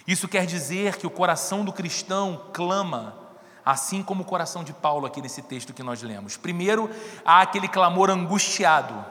Isso 0.07 0.27
quer 0.27 0.45
dizer 0.45 0.97
que 0.97 1.07
o 1.07 1.11
coração 1.11 1.63
do 1.63 1.71
cristão 1.71 2.45
clama, 2.51 3.15
assim 3.65 4.03
como 4.03 4.23
o 4.23 4.25
coração 4.25 4.63
de 4.63 4.73
Paulo 4.73 5.05
aqui 5.05 5.21
nesse 5.21 5.41
texto 5.41 5.73
que 5.73 5.83
nós 5.83 6.01
lemos. 6.01 6.35
Primeiro, 6.35 6.89
há 7.23 7.41
aquele 7.41 7.67
clamor 7.67 8.09
angustiado, 8.09 9.05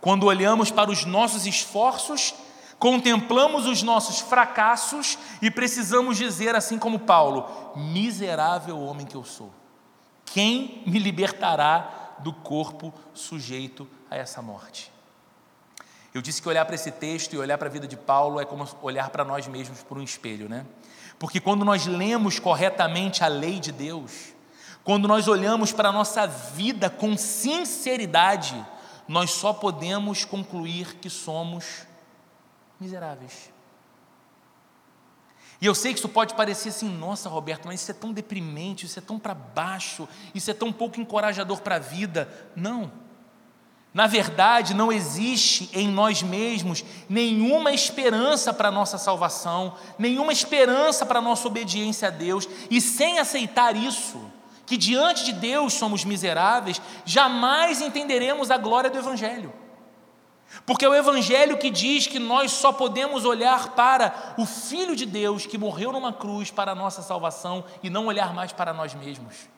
quando 0.00 0.26
olhamos 0.26 0.70
para 0.70 0.90
os 0.90 1.04
nossos 1.04 1.46
esforços, 1.46 2.34
contemplamos 2.76 3.66
os 3.66 3.84
nossos 3.84 4.18
fracassos 4.18 5.16
e 5.40 5.48
precisamos 5.48 6.16
dizer, 6.16 6.56
assim 6.56 6.76
como 6.76 6.98
Paulo: 6.98 7.48
miserável 7.76 8.80
homem 8.80 9.06
que 9.06 9.14
eu 9.14 9.22
sou, 9.22 9.52
quem 10.24 10.82
me 10.84 10.98
libertará 10.98 12.16
do 12.18 12.32
corpo 12.32 12.92
sujeito 13.14 13.88
a 14.10 14.16
essa 14.16 14.42
morte? 14.42 14.92
Eu 16.14 16.20
disse 16.20 16.42
que 16.42 16.48
olhar 16.48 16.64
para 16.64 16.74
esse 16.74 16.90
texto 16.90 17.32
e 17.32 17.38
olhar 17.38 17.56
para 17.56 17.68
a 17.68 17.70
vida 17.70 17.88
de 17.88 17.96
Paulo 17.96 18.40
é 18.40 18.44
como 18.44 18.68
olhar 18.82 19.08
para 19.10 19.24
nós 19.24 19.46
mesmos 19.46 19.82
por 19.82 19.96
um 19.96 20.02
espelho, 20.02 20.48
né? 20.48 20.66
Porque 21.18 21.40
quando 21.40 21.64
nós 21.64 21.86
lemos 21.86 22.38
corretamente 22.38 23.24
a 23.24 23.28
lei 23.28 23.58
de 23.58 23.72
Deus, 23.72 24.34
quando 24.84 25.08
nós 25.08 25.28
olhamos 25.28 25.72
para 25.72 25.88
a 25.88 25.92
nossa 25.92 26.26
vida 26.26 26.90
com 26.90 27.16
sinceridade, 27.16 28.54
nós 29.08 29.30
só 29.30 29.52
podemos 29.52 30.24
concluir 30.24 30.96
que 30.96 31.08
somos 31.08 31.86
miseráveis. 32.78 33.50
E 35.60 35.66
eu 35.66 35.76
sei 35.76 35.92
que 35.92 36.00
isso 36.00 36.08
pode 36.08 36.34
parecer 36.34 36.70
assim, 36.70 36.88
nossa, 36.88 37.28
Roberto, 37.28 37.66
mas 37.66 37.80
isso 37.80 37.92
é 37.92 37.94
tão 37.94 38.12
deprimente, 38.12 38.84
isso 38.84 38.98
é 38.98 39.02
tão 39.02 39.16
para 39.16 39.32
baixo, 39.32 40.08
isso 40.34 40.50
é 40.50 40.54
tão 40.54 40.72
pouco 40.72 41.00
encorajador 41.00 41.60
para 41.60 41.76
a 41.76 41.78
vida. 41.78 42.28
Não. 42.56 42.90
Na 43.94 44.06
verdade, 44.06 44.72
não 44.72 44.90
existe 44.90 45.68
em 45.74 45.88
nós 45.88 46.22
mesmos 46.22 46.82
nenhuma 47.08 47.72
esperança 47.72 48.52
para 48.52 48.68
a 48.68 48.72
nossa 48.72 48.96
salvação, 48.96 49.74
nenhuma 49.98 50.32
esperança 50.32 51.04
para 51.04 51.18
a 51.18 51.22
nossa 51.22 51.46
obediência 51.46 52.08
a 52.08 52.10
Deus, 52.10 52.48
e 52.70 52.80
sem 52.80 53.18
aceitar 53.18 53.76
isso, 53.76 54.18
que 54.64 54.78
diante 54.78 55.24
de 55.24 55.32
Deus 55.32 55.74
somos 55.74 56.04
miseráveis, 56.04 56.80
jamais 57.04 57.82
entenderemos 57.82 58.50
a 58.50 58.56
glória 58.56 58.88
do 58.88 58.98
Evangelho. 58.98 59.52
Porque 60.64 60.84
é 60.84 60.88
o 60.88 60.94
Evangelho 60.94 61.58
que 61.58 61.70
diz 61.70 62.06
que 62.06 62.18
nós 62.18 62.52
só 62.52 62.72
podemos 62.72 63.26
olhar 63.26 63.70
para 63.70 64.34
o 64.38 64.46
Filho 64.46 64.96
de 64.96 65.04
Deus 65.04 65.44
que 65.44 65.58
morreu 65.58 65.92
numa 65.92 66.12
cruz 66.12 66.50
para 66.50 66.72
a 66.72 66.74
nossa 66.74 67.02
salvação 67.02 67.64
e 67.82 67.90
não 67.90 68.06
olhar 68.06 68.32
mais 68.32 68.52
para 68.52 68.72
nós 68.72 68.94
mesmos. 68.94 69.48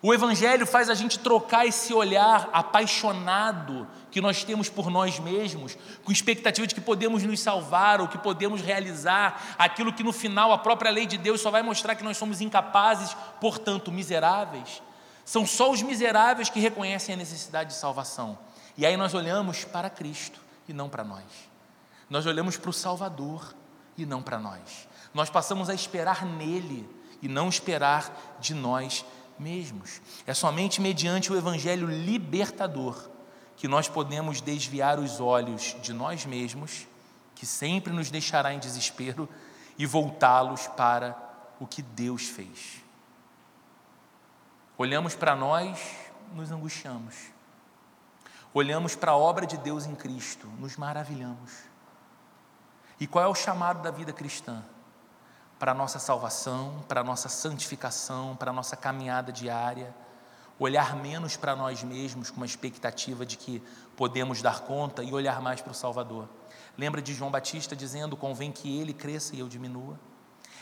O 0.00 0.14
Evangelho 0.14 0.64
faz 0.64 0.88
a 0.88 0.94
gente 0.94 1.18
trocar 1.18 1.66
esse 1.66 1.92
olhar 1.92 2.48
apaixonado 2.52 3.86
que 4.12 4.20
nós 4.20 4.44
temos 4.44 4.68
por 4.68 4.90
nós 4.90 5.18
mesmos, 5.18 5.76
com 6.04 6.12
expectativa 6.12 6.66
de 6.66 6.74
que 6.74 6.80
podemos 6.80 7.24
nos 7.24 7.40
salvar 7.40 8.00
ou 8.00 8.06
que 8.06 8.16
podemos 8.16 8.60
realizar 8.60 9.56
aquilo 9.58 9.92
que 9.92 10.04
no 10.04 10.12
final 10.12 10.52
a 10.52 10.58
própria 10.58 10.90
lei 10.92 11.04
de 11.04 11.18
Deus 11.18 11.40
só 11.40 11.50
vai 11.50 11.62
mostrar 11.62 11.96
que 11.96 12.04
nós 12.04 12.16
somos 12.16 12.40
incapazes, 12.40 13.16
portanto 13.40 13.90
miseráveis. 13.90 14.80
São 15.24 15.44
só 15.44 15.70
os 15.70 15.82
miseráveis 15.82 16.48
que 16.48 16.60
reconhecem 16.60 17.14
a 17.14 17.18
necessidade 17.18 17.70
de 17.70 17.76
salvação. 17.76 18.38
E 18.76 18.86
aí 18.86 18.96
nós 18.96 19.14
olhamos 19.14 19.64
para 19.64 19.90
Cristo 19.90 20.40
e 20.68 20.72
não 20.72 20.88
para 20.88 21.02
nós. 21.02 21.24
Nós 22.08 22.24
olhamos 22.24 22.56
para 22.56 22.70
o 22.70 22.72
Salvador 22.72 23.52
e 23.96 24.06
não 24.06 24.22
para 24.22 24.38
nós. 24.38 24.88
Nós 25.12 25.28
passamos 25.28 25.68
a 25.68 25.74
esperar 25.74 26.24
nele 26.24 26.88
e 27.20 27.26
não 27.26 27.48
esperar 27.48 28.36
de 28.38 28.54
nós 28.54 29.02
mesmos. 29.02 29.17
É 30.26 30.34
somente 30.34 30.80
mediante 30.80 31.32
o 31.32 31.36
evangelho 31.36 31.86
libertador 31.86 33.10
que 33.56 33.66
nós 33.68 33.88
podemos 33.88 34.40
desviar 34.40 34.98
os 34.98 35.20
olhos 35.20 35.76
de 35.82 35.92
nós 35.92 36.24
mesmos, 36.24 36.86
que 37.34 37.44
sempre 37.44 37.92
nos 37.92 38.10
deixará 38.10 38.52
em 38.52 38.58
desespero, 38.58 39.28
e 39.76 39.86
voltá-los 39.86 40.66
para 40.68 41.16
o 41.60 41.66
que 41.66 41.82
Deus 41.82 42.28
fez. 42.28 42.82
Olhamos 44.76 45.16
para 45.16 45.34
nós, 45.34 45.78
nos 46.34 46.52
angustiamos. 46.52 47.14
Olhamos 48.54 48.94
para 48.94 49.12
a 49.12 49.16
obra 49.16 49.46
de 49.46 49.56
Deus 49.56 49.86
em 49.86 49.94
Cristo, 49.94 50.46
nos 50.58 50.76
maravilhamos. 50.76 51.52
E 53.00 53.06
qual 53.06 53.24
é 53.24 53.28
o 53.28 53.34
chamado 53.34 53.82
da 53.82 53.90
vida 53.90 54.12
cristã? 54.12 54.64
Para 55.58 55.72
a 55.72 55.74
nossa 55.74 55.98
salvação, 55.98 56.84
para 56.86 57.00
a 57.00 57.04
nossa 57.04 57.28
santificação, 57.28 58.36
para 58.36 58.50
a 58.50 58.54
nossa 58.54 58.76
caminhada 58.76 59.32
diária, 59.32 59.94
olhar 60.58 60.96
menos 60.96 61.36
para 61.36 61.54
nós 61.54 61.82
mesmos 61.82 62.30
com 62.30 62.36
uma 62.38 62.46
expectativa 62.46 63.24
de 63.24 63.36
que 63.36 63.62
podemos 63.96 64.42
dar 64.42 64.60
conta 64.60 65.02
e 65.02 65.12
olhar 65.12 65.40
mais 65.40 65.60
para 65.60 65.72
o 65.72 65.74
Salvador. 65.74 66.28
Lembra 66.76 67.02
de 67.02 67.14
João 67.14 67.30
Batista 67.30 67.74
dizendo: 67.74 68.16
convém 68.16 68.52
que 68.52 68.80
ele 68.80 68.92
cresça 68.92 69.34
e 69.34 69.40
eu 69.40 69.48
diminua? 69.48 69.98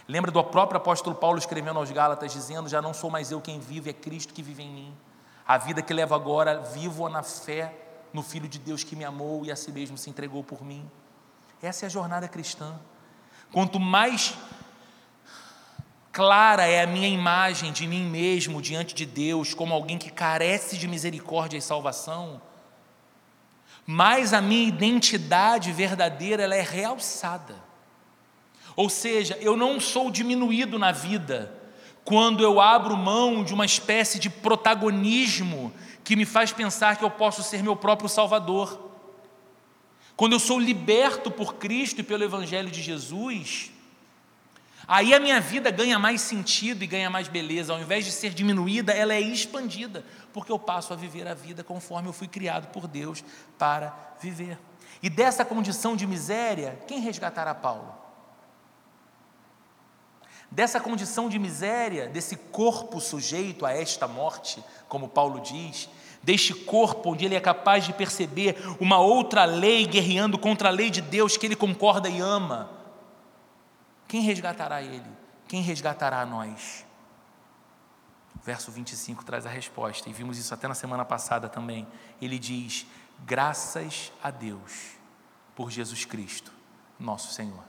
Lembra 0.09 0.31
do 0.31 0.43
próprio 0.45 0.79
apóstolo 0.79 1.17
Paulo 1.17 1.39
escrevendo 1.39 1.79
aos 1.79 1.91
Gálatas, 1.91 2.33
dizendo: 2.33 2.69
Já 2.69 2.81
não 2.81 2.95
sou 2.95 3.11
mais 3.11 3.31
eu 3.31 3.41
quem 3.41 3.59
vive, 3.59 3.91
é 3.91 3.93
Cristo 3.93 4.33
que 4.33 4.43
vive 4.43 4.63
em 4.63 4.71
mim. 4.71 4.97
A 5.47 5.59
vida 5.59 5.83
que 5.83 5.93
levo 5.93 6.15
agora, 6.15 6.61
vivo-a 6.61 7.09
na 7.09 7.23
fé 7.23 7.75
no 8.13 8.23
Filho 8.23 8.49
de 8.49 8.59
Deus 8.59 8.83
que 8.83 8.97
me 8.97 9.05
amou 9.05 9.45
e 9.45 9.53
a 9.53 9.57
si 9.57 9.71
mesmo 9.71 9.99
se 9.99 10.09
entregou 10.09 10.43
por 10.43 10.65
mim. 10.65 10.91
Essa 11.61 11.85
é 11.85 11.87
a 11.87 11.91
jornada 11.91 12.29
cristã. 12.29 12.79
Quanto 13.53 13.79
mais 13.79 14.37
clara 16.17 16.67
é 16.67 16.81
a 16.81 16.87
minha 16.87 17.09
imagem 17.09 17.71
de 17.71 17.87
mim 17.87 18.03
mesmo 18.07 18.63
diante 18.63 18.95
de 18.95 19.05
Deus, 19.05 19.53
como 19.53 19.75
alguém 19.75 19.99
que 19.99 20.09
carece 20.09 20.79
de 20.79 20.89
misericórdia 20.89 21.59
e 21.59 21.61
salvação, 21.61 22.41
mais 23.85 24.33
a 24.33 24.41
minha 24.41 24.67
identidade 24.67 25.71
verdadeira 25.73 26.43
ela 26.43 26.55
é 26.55 26.63
realçada. 26.63 27.57
Ou 28.75 28.89
seja, 28.89 29.37
eu 29.43 29.59
não 29.59 29.79
sou 29.79 30.11
diminuído 30.11 30.79
na 30.79 30.91
vida 30.91 31.53
quando 32.03 32.43
eu 32.43 32.63
abro 32.63 32.97
mão 32.97 33.45
de 33.45 33.53
uma 33.53 33.67
espécie 33.67 34.19
de 34.19 34.31
protagonismo 34.31 35.71
que 36.03 36.17
me 36.17 36.25
faz 36.25 36.51
pensar 36.51 36.97
que 36.97 37.05
eu 37.05 37.11
posso 37.11 37.43
ser 37.43 37.63
meu 37.63 37.77
próprio 37.77 38.09
Salvador. 38.09 38.91
Quando 40.17 40.33
eu 40.33 40.41
sou 40.41 40.59
liberto 40.59 41.31
por 41.31 41.57
Cristo 41.57 42.01
e 42.01 42.05
pelo 42.05 42.25
Evangelho 42.25 42.71
de 42.71 42.81
Jesus, 42.81 43.71
aí 44.87 45.15
a 45.15 45.21
minha 45.21 45.41
vida 45.41 45.71
ganha 45.71 45.99
mais 45.99 46.21
sentido 46.21 46.83
e 46.83 46.87
ganha 46.87 47.11
mais 47.11 47.29
beleza. 47.29 47.73
Ao 47.73 47.81
invés 47.81 48.05
de 48.05 48.13
ser 48.13 48.31
diminuída, 48.31 48.93
ela 48.93 49.15
é 49.15 49.21
expandida, 49.21 50.05
porque 50.33 50.53
eu 50.53 50.59
passo 50.59 50.93
a 50.93 50.97
viver 50.97 51.27
a 51.27 51.35
vida 51.35 51.65
conforme 51.65 52.09
eu 52.09 52.13
fui 52.13 52.29
criado 52.29 52.69
por 52.69 52.87
Deus 52.87 53.25
para 53.59 53.95
viver. 54.21 54.59
E 55.03 55.11
dessa 55.11 55.45
condição 55.45 55.97
de 55.97 56.07
miséria, 56.07 56.79
quem 56.87 57.01
resgatará 57.01 57.55
Paulo? 57.55 57.95
Dessa 60.51 60.81
condição 60.81 61.29
de 61.29 61.39
miséria, 61.39 62.09
desse 62.09 62.37
corpo 62.37 63.01
sujeito 63.01 63.67
a 63.67 63.73
esta 63.73 64.07
morte, 64.07 64.63
como 64.89 65.09
Paulo 65.09 65.41
diz, 65.41 65.89
deste 66.23 66.55
corpo 66.55 67.13
onde 67.13 67.25
ele 67.25 67.35
é 67.35 67.41
capaz 67.41 67.85
de 67.85 67.93
perceber 67.93 68.57
uma 68.81 68.99
outra 68.99 69.45
lei 69.45 69.87
guerreando 69.87 70.39
contra 70.39 70.69
a 70.69 70.73
lei 70.73 70.91
de 70.91 71.01
Deus 71.01 71.37
que 71.37 71.47
ele 71.47 71.57
concorda 71.57 72.09
e 72.09 72.21
ama. 72.21 72.71
Quem 74.09 74.21
resgatará 74.23 74.83
ele? 74.83 75.11
Quem 75.49 75.63
resgatará 75.63 76.25
nós? 76.25 76.85
Verso 78.43 78.71
25 78.71 79.25
traz 79.25 79.47
a 79.47 79.51
resposta, 79.51 80.09
e 80.09 80.13
vimos 80.13 80.39
isso 80.39 80.55
até 80.55 80.69
na 80.69 80.75
semana 80.75 81.05
passada 81.05 81.49
também. 81.49 81.87
Ele 82.21 82.39
diz: 82.39 82.87
Graças 83.25 84.13
a 84.23 84.31
Deus 84.31 84.97
por 85.55 85.71
Jesus 85.71 86.05
Cristo, 86.05 86.53
nosso 86.99 87.33
Senhor 87.33 87.65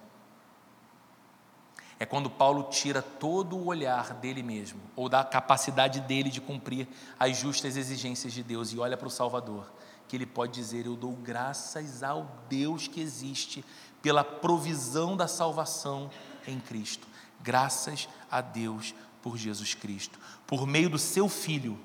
é 2.00 2.06
quando 2.06 2.30
Paulo 2.30 2.63
tira 2.69 3.02
todo 3.02 3.58
o 3.58 3.65
olhar 3.65 4.13
dele 4.13 4.43
mesmo, 4.43 4.80
ou 4.95 5.10
da 5.10 5.23
capacidade 5.23 6.00
dele 6.02 6.30
de 6.30 6.39
cumprir 6.39 6.88
as 7.19 7.38
justas 7.38 7.76
exigências 7.76 8.34
de 8.34 8.43
Deus 8.43 8.71
e 8.71 8.80
olha 8.80 8.95
para 8.95 9.08
o 9.08 9.12
Salvador, 9.12 9.71
que 10.08 10.15
ele 10.15 10.26
pode 10.26 10.54
dizer: 10.54 10.86
Eu 10.86 10.95
dou 10.95 11.13
graças 11.13 12.04
ao 12.04 12.30
Deus 12.47 12.88
que 12.88 13.02
existe 13.02 13.65
pela 14.02 14.23
provisão 14.23 15.17
da 15.17 15.28
salvação 15.28 16.10
em 16.48 16.60
Cristo. 16.60 17.08
Graças 17.42 18.10
a 18.32 18.42
Deus 18.42 18.96
por 19.22 19.38
Jesus 19.38 19.74
Cristo. 19.74 20.20
Por 20.46 20.66
meio 20.66 20.90
do 20.90 20.98
seu 20.98 21.28
Filho, 21.30 21.78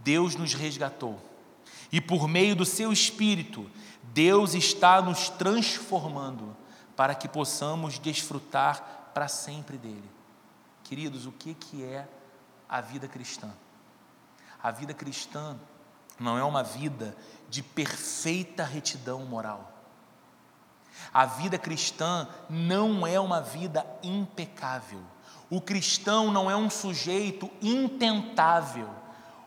Deus 0.00 0.34
nos 0.34 0.52
resgatou. 0.54 1.18
E 1.90 2.00
por 2.00 2.26
meio 2.26 2.56
do 2.56 2.64
seu 2.64 2.92
Espírito, 2.92 3.70
Deus 4.02 4.54
está 4.54 5.00
nos 5.00 5.28
transformando 5.28 6.56
para 6.96 7.14
que 7.14 7.28
possamos 7.28 7.98
desfrutar 7.98 9.10
para 9.14 9.28
sempre 9.28 9.78
dele. 9.78 10.10
Queridos, 10.82 11.26
o 11.26 11.32
que, 11.32 11.54
que 11.54 11.82
é 11.82 12.06
a 12.68 12.80
vida 12.80 13.08
cristã? 13.08 13.50
A 14.62 14.70
vida 14.70 14.92
cristã 14.92 15.58
não 16.18 16.38
é 16.38 16.44
uma 16.44 16.62
vida 16.62 17.16
de 17.48 17.62
perfeita 17.62 18.64
retidão 18.64 19.24
moral. 19.24 19.73
A 21.12 21.26
vida 21.26 21.58
cristã 21.58 22.28
não 22.48 23.06
é 23.06 23.18
uma 23.18 23.40
vida 23.40 23.86
impecável. 24.02 25.00
O 25.50 25.60
cristão 25.60 26.30
não 26.30 26.50
é 26.50 26.56
um 26.56 26.70
sujeito 26.70 27.50
intentável. 27.62 28.88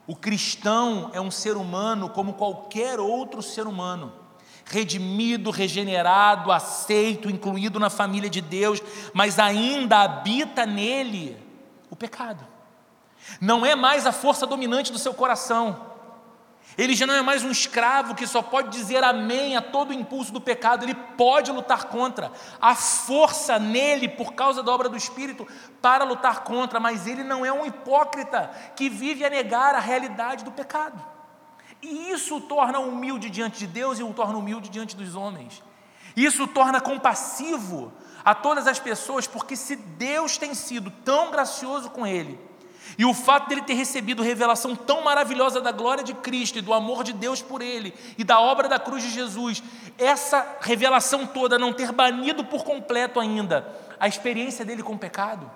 O 0.05 0.15
cristão 0.15 1.09
é 1.13 1.19
um 1.19 1.31
ser 1.31 1.57
humano 1.57 2.09
como 2.09 2.33
qualquer 2.33 2.99
outro 2.99 3.41
ser 3.41 3.67
humano 3.67 4.13
redimido, 4.69 5.49
regenerado, 5.49 6.51
aceito, 6.51 7.29
incluído 7.29 7.79
na 7.79 7.89
família 7.89 8.29
de 8.29 8.41
Deus, 8.41 8.81
mas 9.13 9.39
ainda 9.39 10.01
habita 10.01 10.65
nele 10.65 11.37
o 11.89 11.95
pecado. 11.95 12.45
Não 13.39 13.65
é 13.65 13.75
mais 13.75 14.05
a 14.05 14.11
força 14.11 14.45
dominante 14.45 14.91
do 14.91 14.99
seu 14.99 15.13
coração. 15.13 15.96
Ele 16.77 16.95
já 16.95 17.07
não 17.07 17.15
é 17.15 17.23
mais 17.23 17.43
um 17.43 17.49
escravo 17.49 18.13
que 18.13 18.27
só 18.27 18.39
pode 18.39 18.69
dizer 18.69 19.03
amém 19.03 19.57
a 19.57 19.61
todo 19.61 19.89
o 19.89 19.93
impulso 19.93 20.31
do 20.31 20.39
pecado, 20.39 20.83
ele 20.85 20.93
pode 20.93 21.51
lutar 21.51 21.85
contra. 21.85 22.31
Há 22.61 22.75
força 22.75 23.57
nele 23.57 24.07
por 24.07 24.33
causa 24.33 24.61
da 24.61 24.71
obra 24.71 24.87
do 24.87 24.95
Espírito 24.95 25.47
para 25.81 26.03
lutar 26.03 26.43
contra, 26.43 26.79
mas 26.79 27.07
ele 27.07 27.23
não 27.23 27.43
é 27.43 27.51
um 27.51 27.65
hipócrita 27.65 28.51
que 28.75 28.89
vive 28.89 29.25
a 29.25 29.29
negar 29.29 29.73
a 29.73 29.79
realidade 29.79 30.45
do 30.45 30.51
pecado. 30.51 31.03
E 31.81 32.11
isso 32.11 32.37
o 32.37 32.41
torna 32.41 32.79
humilde 32.79 33.29
diante 33.29 33.57
de 33.57 33.67
Deus 33.67 33.97
e 33.97 34.03
o 34.03 34.13
torna 34.13 34.37
humilde 34.37 34.69
diante 34.69 34.95
dos 34.95 35.15
homens. 35.15 35.63
Isso 36.15 36.43
o 36.43 36.47
torna 36.47 36.79
compassivo 36.79 37.91
a 38.23 38.35
todas 38.35 38.67
as 38.67 38.79
pessoas, 38.79 39.25
porque 39.25 39.55
se 39.55 39.75
Deus 39.75 40.37
tem 40.37 40.53
sido 40.53 40.91
tão 40.91 41.31
gracioso 41.31 41.89
com 41.89 42.05
ele, 42.05 42.39
e 42.97 43.05
o 43.05 43.13
fato 43.13 43.49
dele 43.49 43.61
ter 43.61 43.73
recebido 43.73 44.21
revelação 44.21 44.75
tão 44.75 45.03
maravilhosa 45.03 45.59
da 45.61 45.71
glória 45.71 46.03
de 46.03 46.13
Cristo 46.13 46.59
e 46.59 46.61
do 46.61 46.73
amor 46.73 47.03
de 47.03 47.13
Deus 47.13 47.41
por 47.41 47.61
ele 47.61 47.93
e 48.17 48.23
da 48.23 48.39
obra 48.39 48.67
da 48.67 48.79
cruz 48.79 49.03
de 49.03 49.09
Jesus, 49.09 49.63
essa 49.97 50.57
revelação 50.61 51.25
toda 51.25 51.57
não 51.57 51.73
ter 51.73 51.91
banido 51.91 52.43
por 52.43 52.63
completo 52.63 53.19
ainda 53.19 53.67
a 53.99 54.07
experiência 54.07 54.63
dele 54.63 54.83
com 54.83 54.93
o 54.93 54.99
pecado, 54.99 55.49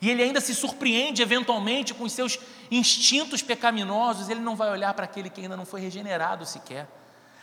e 0.00 0.08
ele 0.08 0.22
ainda 0.22 0.40
se 0.40 0.54
surpreende 0.54 1.20
eventualmente 1.20 1.92
com 1.92 2.04
os 2.04 2.12
seus 2.12 2.38
instintos 2.70 3.42
pecaminosos, 3.42 4.28
ele 4.28 4.40
não 4.40 4.56
vai 4.56 4.70
olhar 4.70 4.94
para 4.94 5.04
aquele 5.04 5.28
que 5.28 5.42
ainda 5.42 5.56
não 5.56 5.66
foi 5.66 5.80
regenerado 5.80 6.46
sequer, 6.46 6.88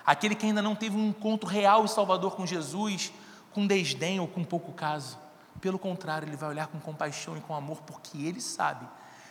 aquele 0.05 0.33
que 0.33 0.45
ainda 0.45 0.61
não 0.61 0.73
teve 0.73 0.97
um 0.97 1.09
encontro 1.09 1.47
real 1.47 1.85
e 1.85 1.89
salvador 1.89 2.35
com 2.35 2.47
Jesus, 2.47 3.11
com 3.51 3.67
desdém 3.67 4.19
ou 4.19 4.27
com 4.27 4.43
pouco 4.43 4.71
caso. 4.71 5.19
Pelo 5.61 5.79
contrário, 5.79 6.27
ele 6.27 6.37
vai 6.37 6.49
olhar 6.49 6.67
com 6.67 6.79
compaixão 6.79 7.37
e 7.37 7.41
com 7.41 7.55
amor, 7.55 7.81
porque 7.81 8.17
ele 8.25 8.41
sabe 8.41 8.87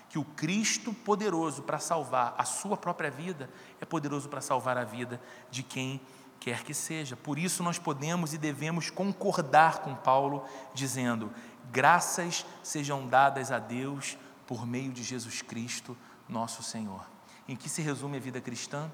que 0.09 0.19
o 0.19 0.25
Cristo 0.25 0.93
poderoso 0.93 1.63
para 1.63 1.79
salvar 1.79 2.35
a 2.39 2.45
sua 2.45 2.77
própria 2.77 3.11
vida 3.11 3.51
é 3.81 3.85
poderoso 3.85 4.29
para 4.29 4.41
salvar 4.41 4.77
a 4.77 4.85
vida 4.85 5.21
de 5.51 5.63
quem 5.63 6.01
quer 6.39 6.63
que 6.63 6.75
seja. 6.75 7.17
Por 7.17 7.39
isso 7.39 7.63
nós 7.63 7.79
podemos 7.79 8.33
e 8.33 8.39
devemos 8.39 8.91
concordar 8.91 9.81
com 9.81 9.95
Paulo 9.95 10.45
dizendo: 10.75 11.33
graças 11.73 12.47
sejam 12.63 13.07
dadas 13.07 13.51
a 13.51 13.59
Deus 13.59 14.17
por 14.47 14.67
meio 14.67 14.93
de 14.93 15.03
Jesus 15.03 15.43
Cristo, 15.43 15.97
nosso 16.29 16.63
Senhor. 16.63 17.05
Em 17.49 17.57
que 17.57 17.69
se 17.69 17.83
resume 17.83 18.17
a 18.17 18.21
vida 18.21 18.41
cristã? 18.41 18.91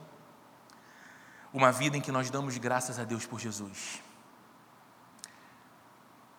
Uma 1.52 1.70
vida 1.70 1.96
em 1.96 2.00
que 2.00 2.12
nós 2.12 2.30
damos 2.30 2.56
graças 2.56 2.98
a 2.98 3.04
Deus 3.04 3.26
por 3.26 3.38
Jesus. 3.38 4.00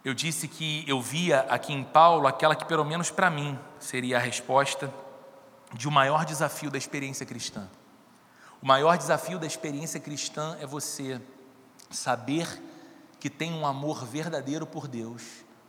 Eu 0.03 0.13
disse 0.13 0.49
que 0.49 0.83
eu 0.85 1.01
via 1.01 1.41
aqui 1.49 1.71
em 1.71 1.81
Paulo 1.81 2.27
aquela 2.27 2.55
que, 2.55 2.65
pelo 2.65 2.83
menos 2.83 3.09
para 3.09 3.29
mim, 3.29 3.57
seria 3.79 4.17
a 4.17 4.19
resposta 4.19 4.93
de 5.73 5.87
o 5.87 5.89
um 5.89 5.93
maior 5.93 6.25
desafio 6.25 6.69
da 6.69 6.77
experiência 6.77 7.25
cristã. 7.25 7.69
O 8.61 8.67
maior 8.67 8.97
desafio 8.97 9.39
da 9.39 9.47
experiência 9.47 10.01
cristã 10.01 10.57
é 10.59 10.65
você 10.65 11.21
saber 11.89 12.61
que 13.17 13.29
tem 13.29 13.53
um 13.53 13.65
amor 13.65 14.05
verdadeiro 14.05 14.67
por 14.67 14.89
Deus, 14.89 15.23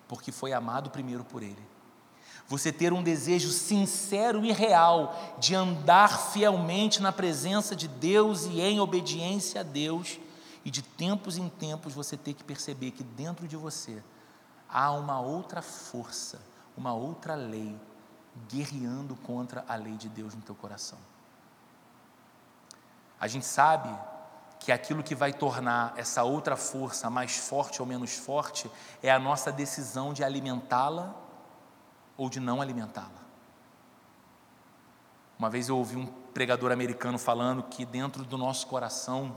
porque 0.08 0.32
foi 0.32 0.52
amado 0.52 0.90
primeiro 0.90 1.22
por 1.22 1.40
Ele. 1.40 1.64
Você 2.48 2.72
ter 2.72 2.92
um 2.92 3.04
desejo 3.04 3.50
sincero 3.50 4.44
e 4.44 4.50
real 4.50 5.36
de 5.38 5.54
andar 5.54 6.32
fielmente 6.32 7.00
na 7.00 7.12
presença 7.12 7.76
de 7.76 7.86
Deus 7.86 8.46
e 8.46 8.60
em 8.60 8.80
obediência 8.80 9.60
a 9.60 9.64
Deus, 9.64 10.18
e 10.64 10.70
de 10.72 10.82
tempos 10.82 11.38
em 11.38 11.48
tempos 11.48 11.94
você 11.94 12.16
ter 12.16 12.34
que 12.34 12.42
perceber 12.42 12.90
que 12.90 13.04
dentro 13.04 13.46
de 13.46 13.56
você 13.56 14.02
há 14.74 14.90
uma 14.90 15.20
outra 15.20 15.62
força, 15.62 16.42
uma 16.76 16.92
outra 16.92 17.36
lei 17.36 17.80
guerreando 18.48 19.14
contra 19.14 19.64
a 19.68 19.76
lei 19.76 19.96
de 19.96 20.08
Deus 20.08 20.34
no 20.34 20.42
teu 20.42 20.56
coração. 20.56 20.98
A 23.20 23.28
gente 23.28 23.46
sabe 23.46 23.88
que 24.58 24.72
aquilo 24.72 25.04
que 25.04 25.14
vai 25.14 25.32
tornar 25.32 25.94
essa 25.96 26.24
outra 26.24 26.56
força 26.56 27.08
mais 27.08 27.36
forte 27.36 27.80
ou 27.80 27.86
menos 27.86 28.16
forte 28.16 28.68
é 29.00 29.12
a 29.12 29.18
nossa 29.18 29.52
decisão 29.52 30.12
de 30.12 30.24
alimentá-la 30.24 31.14
ou 32.16 32.28
de 32.28 32.40
não 32.40 32.60
alimentá-la. 32.60 33.22
Uma 35.38 35.48
vez 35.48 35.68
eu 35.68 35.76
ouvi 35.76 35.96
um 35.96 36.06
pregador 36.06 36.72
americano 36.72 37.18
falando 37.18 37.62
que 37.62 37.84
dentro 37.84 38.24
do 38.24 38.36
nosso 38.36 38.66
coração, 38.66 39.36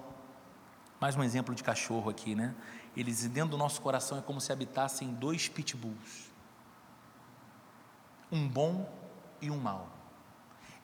mais 0.99 1.15
um 1.15 1.23
exemplo 1.23 1.53
de 1.53 1.63
cachorro 1.63 2.09
aqui, 2.09 2.33
né? 2.33 2.55
Eles 2.97 3.27
dentro 3.27 3.51
do 3.51 3.57
nosso 3.57 3.79
coração 3.79 4.17
é 4.17 4.21
como 4.21 4.41
se 4.41 4.51
habitassem 4.51 5.13
dois 5.13 5.47
pitbulls, 5.47 6.31
um 8.31 8.47
bom 8.47 8.91
e 9.39 9.51
um 9.51 9.57
mau. 9.57 9.87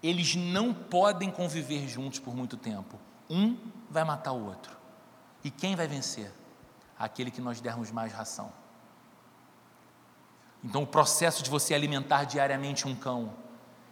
Eles 0.01 0.35
não 0.35 0.73
podem 0.73 1.31
conviver 1.31 1.87
juntos 1.87 2.19
por 2.19 2.35
muito 2.35 2.55
tempo. 2.55 2.99
Um 3.27 3.57
vai 3.89 4.03
matar 4.03 4.33
o 4.33 4.45
outro. 4.45 4.77
E 5.43 5.49
quem 5.49 5.75
vai 5.75 5.87
vencer? 5.87 6.31
Aquele 6.99 7.31
que 7.31 7.41
nós 7.41 7.59
dermos 7.59 7.89
mais 7.89 8.13
ração. 8.13 8.51
Então, 10.63 10.83
o 10.83 10.87
processo 10.87 11.41
de 11.41 11.49
você 11.49 11.73
alimentar 11.73 12.25
diariamente 12.25 12.87
um 12.87 12.95
cão 12.95 13.33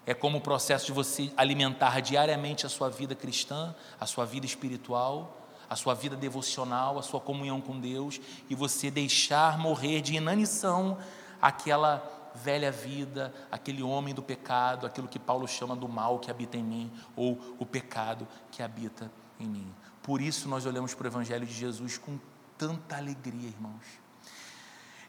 é 0.06 0.14
como 0.14 0.38
o 0.38 0.42
processo 0.42 0.86
de 0.86 0.92
você 0.92 1.34
alimentar 1.36 2.00
diariamente 2.02 2.68
a 2.68 2.70
sua 2.70 2.90
vida 2.90 3.16
cristã, 3.16 3.74
a 4.00 4.06
sua 4.06 4.26
vida 4.26 4.46
espiritual 4.46 5.41
a 5.72 5.76
sua 5.78 5.94
vida 5.94 6.18
devocional, 6.18 7.00
a 7.00 7.02
sua 7.02 7.22
comunhão 7.22 7.62
com 7.62 7.80
Deus 7.80 8.20
e 8.50 8.54
você 8.54 8.92
deixar 8.92 9.58
morrer 9.58 10.02
de 10.02 10.16
inanição 10.16 10.98
aquela 11.42 12.32
velha 12.36 12.70
vida, 12.70 13.34
aquele 13.50 13.82
homem 13.82 14.14
do 14.14 14.22
pecado, 14.22 14.86
aquilo 14.86 15.08
que 15.08 15.18
Paulo 15.18 15.48
chama 15.48 15.74
do 15.74 15.88
mal 15.88 16.20
que 16.20 16.30
habita 16.30 16.58
em 16.58 16.64
mim, 16.64 16.92
ou 17.16 17.40
o 17.58 17.66
pecado 17.66 18.28
que 18.52 18.62
habita 18.62 19.10
em 19.40 19.48
mim. 19.48 19.74
Por 20.04 20.22
isso 20.22 20.50
nós 20.50 20.66
olhamos 20.66 20.94
para 20.94 21.06
o 21.06 21.08
Evangelho 21.08 21.46
de 21.46 21.54
Jesus 21.54 21.98
com 21.98 22.20
tanta 22.58 22.98
alegria, 22.98 23.48
irmãos. 23.48 23.86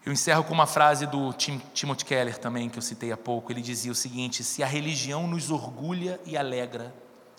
Eu 0.07 0.13
encerro 0.13 0.45
com 0.45 0.55
uma 0.55 0.67
frase 0.67 1.07
do 1.09 1.33
Tim, 1.33 1.61
Timothy 1.75 2.05
Keller 2.05 2.39
também, 2.39 2.71
que 2.71 2.79
eu 2.79 2.83
citei 2.83 3.11
há 3.11 3.17
pouco. 3.17 3.51
Ele 3.51 3.61
dizia 3.61 3.91
o 3.91 3.97
seguinte: 3.97 4.45
Se 4.45 4.63
a 4.63 4.67
religião 4.67 5.27
nos 5.27 5.51
orgulha 5.51 6.21
e 6.25 6.37
alegra 6.37 6.95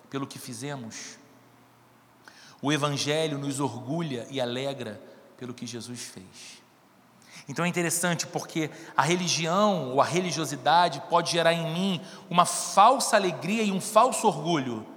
pelo 0.10 0.28
que 0.28 0.38
fizemos, 0.38 1.18
o 2.64 2.72
Evangelho 2.72 3.38
nos 3.38 3.60
orgulha 3.60 4.26
e 4.32 4.40
alegra 4.40 5.00
pelo 5.36 5.54
que 5.54 5.68
Jesus 5.68 6.00
fez. 6.00 6.64
Então 7.46 7.66
é 7.66 7.68
interessante 7.68 8.26
porque 8.26 8.72
a 8.96 9.02
religião 9.02 9.92
ou 9.92 10.02
a 10.02 10.06
religiosidade 10.06 11.04
pode 11.10 11.30
gerar 11.30 11.52
em 11.52 11.74
mim 11.74 12.02
uma 12.30 12.46
falsa 12.46 13.18
alegria 13.18 13.64
e 13.64 13.72
um 13.74 13.82
falso 13.82 14.26
orgulho 14.26 14.88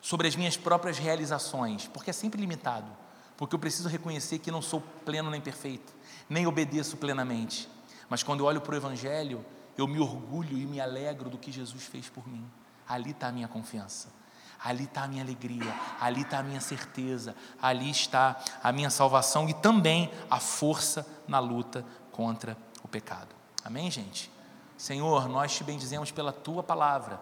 sobre 0.00 0.26
as 0.26 0.34
minhas 0.34 0.56
próprias 0.56 0.98
realizações, 0.98 1.86
porque 1.86 2.10
é 2.10 2.12
sempre 2.12 2.40
limitado, 2.40 2.90
porque 3.36 3.54
eu 3.54 3.58
preciso 3.58 3.88
reconhecer 3.88 4.40
que 4.40 4.50
não 4.50 4.60
sou 4.60 4.82
pleno 5.04 5.30
nem 5.30 5.40
perfeito, 5.40 5.94
nem 6.28 6.48
obedeço 6.48 6.96
plenamente. 6.96 7.68
Mas 8.08 8.24
quando 8.24 8.40
eu 8.40 8.46
olho 8.46 8.60
para 8.60 8.74
o 8.74 8.76
Evangelho, 8.76 9.46
eu 9.78 9.86
me 9.86 10.00
orgulho 10.00 10.58
e 10.58 10.66
me 10.66 10.80
alegro 10.80 11.30
do 11.30 11.38
que 11.38 11.52
Jesus 11.52 11.84
fez 11.84 12.08
por 12.08 12.26
mim. 12.26 12.44
Ali 12.88 13.12
está 13.12 13.28
a 13.28 13.32
minha 13.32 13.46
confiança 13.46 14.19
ali 14.62 14.84
está 14.84 15.04
a 15.04 15.08
minha 15.08 15.22
alegria, 15.22 15.74
ali 16.00 16.22
está 16.22 16.38
a 16.38 16.42
minha 16.42 16.60
certeza, 16.60 17.34
ali 17.60 17.90
está 17.90 18.38
a 18.62 18.70
minha 18.70 18.90
salvação 18.90 19.48
e 19.48 19.54
também 19.54 20.10
a 20.30 20.38
força 20.38 21.06
na 21.26 21.38
luta 21.38 21.84
contra 22.12 22.56
o 22.82 22.88
pecado. 22.88 23.34
Amém, 23.64 23.90
gente? 23.90 24.30
Senhor, 24.76 25.28
nós 25.28 25.54
te 25.54 25.64
bendizemos 25.64 26.10
pela 26.10 26.32
tua 26.32 26.62
palavra, 26.62 27.20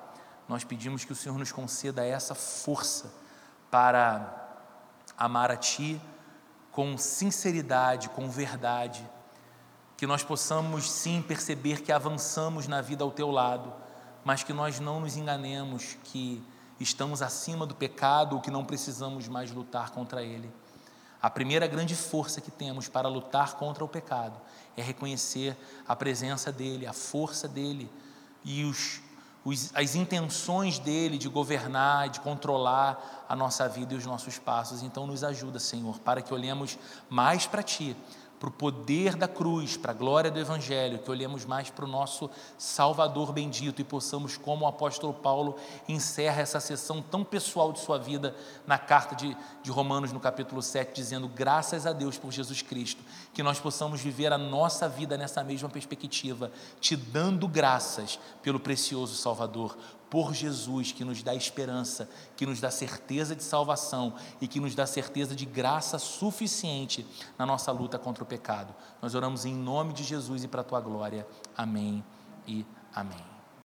nós 0.48 0.64
pedimos 0.64 1.04
que 1.04 1.12
o 1.12 1.16
Senhor 1.16 1.38
nos 1.38 1.52
conceda 1.52 2.04
essa 2.04 2.34
força 2.34 3.12
para 3.70 4.48
amar 5.16 5.50
a 5.50 5.56
Ti 5.56 6.00
com 6.72 6.96
sinceridade, 6.96 8.08
com 8.10 8.28
verdade, 8.28 9.08
que 9.96 10.06
nós 10.06 10.22
possamos 10.22 10.90
sim 10.90 11.20
perceber 11.20 11.82
que 11.82 11.90
avançamos 11.90 12.68
na 12.68 12.80
vida 12.80 13.02
ao 13.02 13.10
Teu 13.10 13.30
lado, 13.30 13.72
mas 14.24 14.42
que 14.42 14.52
nós 14.52 14.78
não 14.78 15.00
nos 15.00 15.16
enganemos, 15.16 15.96
que 16.04 16.42
estamos 16.80 17.22
acima 17.22 17.66
do 17.66 17.74
pecado 17.74 18.36
ou 18.36 18.42
que 18.42 18.50
não 18.50 18.64
precisamos 18.64 19.28
mais 19.28 19.50
lutar 19.50 19.90
contra 19.90 20.22
ele. 20.22 20.50
A 21.20 21.28
primeira 21.28 21.66
grande 21.66 21.96
força 21.96 22.40
que 22.40 22.50
temos 22.50 22.88
para 22.88 23.08
lutar 23.08 23.54
contra 23.54 23.84
o 23.84 23.88
pecado 23.88 24.40
é 24.76 24.82
reconhecer 24.82 25.56
a 25.86 25.96
presença 25.96 26.52
dele, 26.52 26.86
a 26.86 26.92
força 26.92 27.48
dele 27.48 27.90
e 28.44 28.64
os, 28.64 29.00
os, 29.44 29.74
as 29.74 29.96
intenções 29.96 30.78
dele 30.78 31.18
de 31.18 31.28
governar, 31.28 32.08
de 32.08 32.20
controlar 32.20 33.26
a 33.28 33.34
nossa 33.34 33.68
vida 33.68 33.94
e 33.94 33.96
os 33.96 34.06
nossos 34.06 34.38
passos. 34.38 34.82
Então, 34.82 35.08
nos 35.08 35.24
ajuda, 35.24 35.58
Senhor, 35.58 35.98
para 35.98 36.22
que 36.22 36.32
olhemos 36.32 36.78
mais 37.10 37.46
para 37.46 37.64
ti 37.64 37.96
para 38.38 38.48
o 38.48 38.52
poder 38.52 39.16
da 39.16 39.26
cruz, 39.26 39.76
para 39.76 39.90
a 39.90 39.94
glória 39.94 40.30
do 40.30 40.38
Evangelho, 40.38 40.98
que 40.98 41.10
olhemos 41.10 41.44
mais 41.44 41.70
para 41.70 41.84
o 41.84 41.88
nosso 41.88 42.30
Salvador 42.56 43.32
bendito 43.32 43.80
e 43.80 43.84
possamos, 43.84 44.36
como 44.36 44.64
o 44.64 44.68
apóstolo 44.68 45.12
Paulo 45.12 45.56
encerra 45.88 46.42
essa 46.42 46.60
sessão 46.60 47.02
tão 47.02 47.24
pessoal 47.24 47.72
de 47.72 47.80
sua 47.80 47.98
vida 47.98 48.34
na 48.66 48.78
carta 48.78 49.16
de, 49.16 49.36
de 49.62 49.70
Romanos, 49.70 50.12
no 50.12 50.20
capítulo 50.20 50.62
7, 50.62 50.94
dizendo: 50.94 51.28
graças 51.28 51.86
a 51.86 51.92
Deus 51.92 52.16
por 52.16 52.30
Jesus 52.30 52.62
Cristo, 52.62 53.02
que 53.34 53.42
nós 53.42 53.58
possamos 53.58 54.00
viver 54.00 54.32
a 54.32 54.38
nossa 54.38 54.88
vida 54.88 55.18
nessa 55.18 55.42
mesma 55.42 55.68
perspectiva, 55.68 56.52
te 56.80 56.94
dando 56.94 57.48
graças 57.48 58.18
pelo 58.42 58.60
precioso 58.60 59.16
Salvador, 59.16 59.76
por 60.10 60.34
Jesus, 60.34 60.92
que 60.92 61.04
nos 61.04 61.22
dá 61.22 61.34
esperança, 61.34 62.08
que 62.36 62.46
nos 62.46 62.60
dá 62.60 62.70
certeza 62.70 63.36
de 63.36 63.42
salvação 63.42 64.14
e 64.40 64.48
que 64.48 64.60
nos 64.60 64.74
dá 64.74 64.86
certeza 64.86 65.34
de 65.34 65.44
graça 65.44 65.98
suficiente 65.98 67.06
na 67.38 67.44
nossa 67.44 67.70
luta 67.70 67.98
contra 67.98 68.24
o 68.24 68.26
pecado. 68.26 68.74
Nós 69.02 69.14
oramos 69.14 69.44
em 69.44 69.54
nome 69.54 69.92
de 69.92 70.04
Jesus 70.04 70.44
e 70.44 70.48
para 70.48 70.62
a 70.62 70.64
tua 70.64 70.80
glória. 70.80 71.26
Amém 71.56 72.04
e 72.46 72.64
amém. 72.94 73.37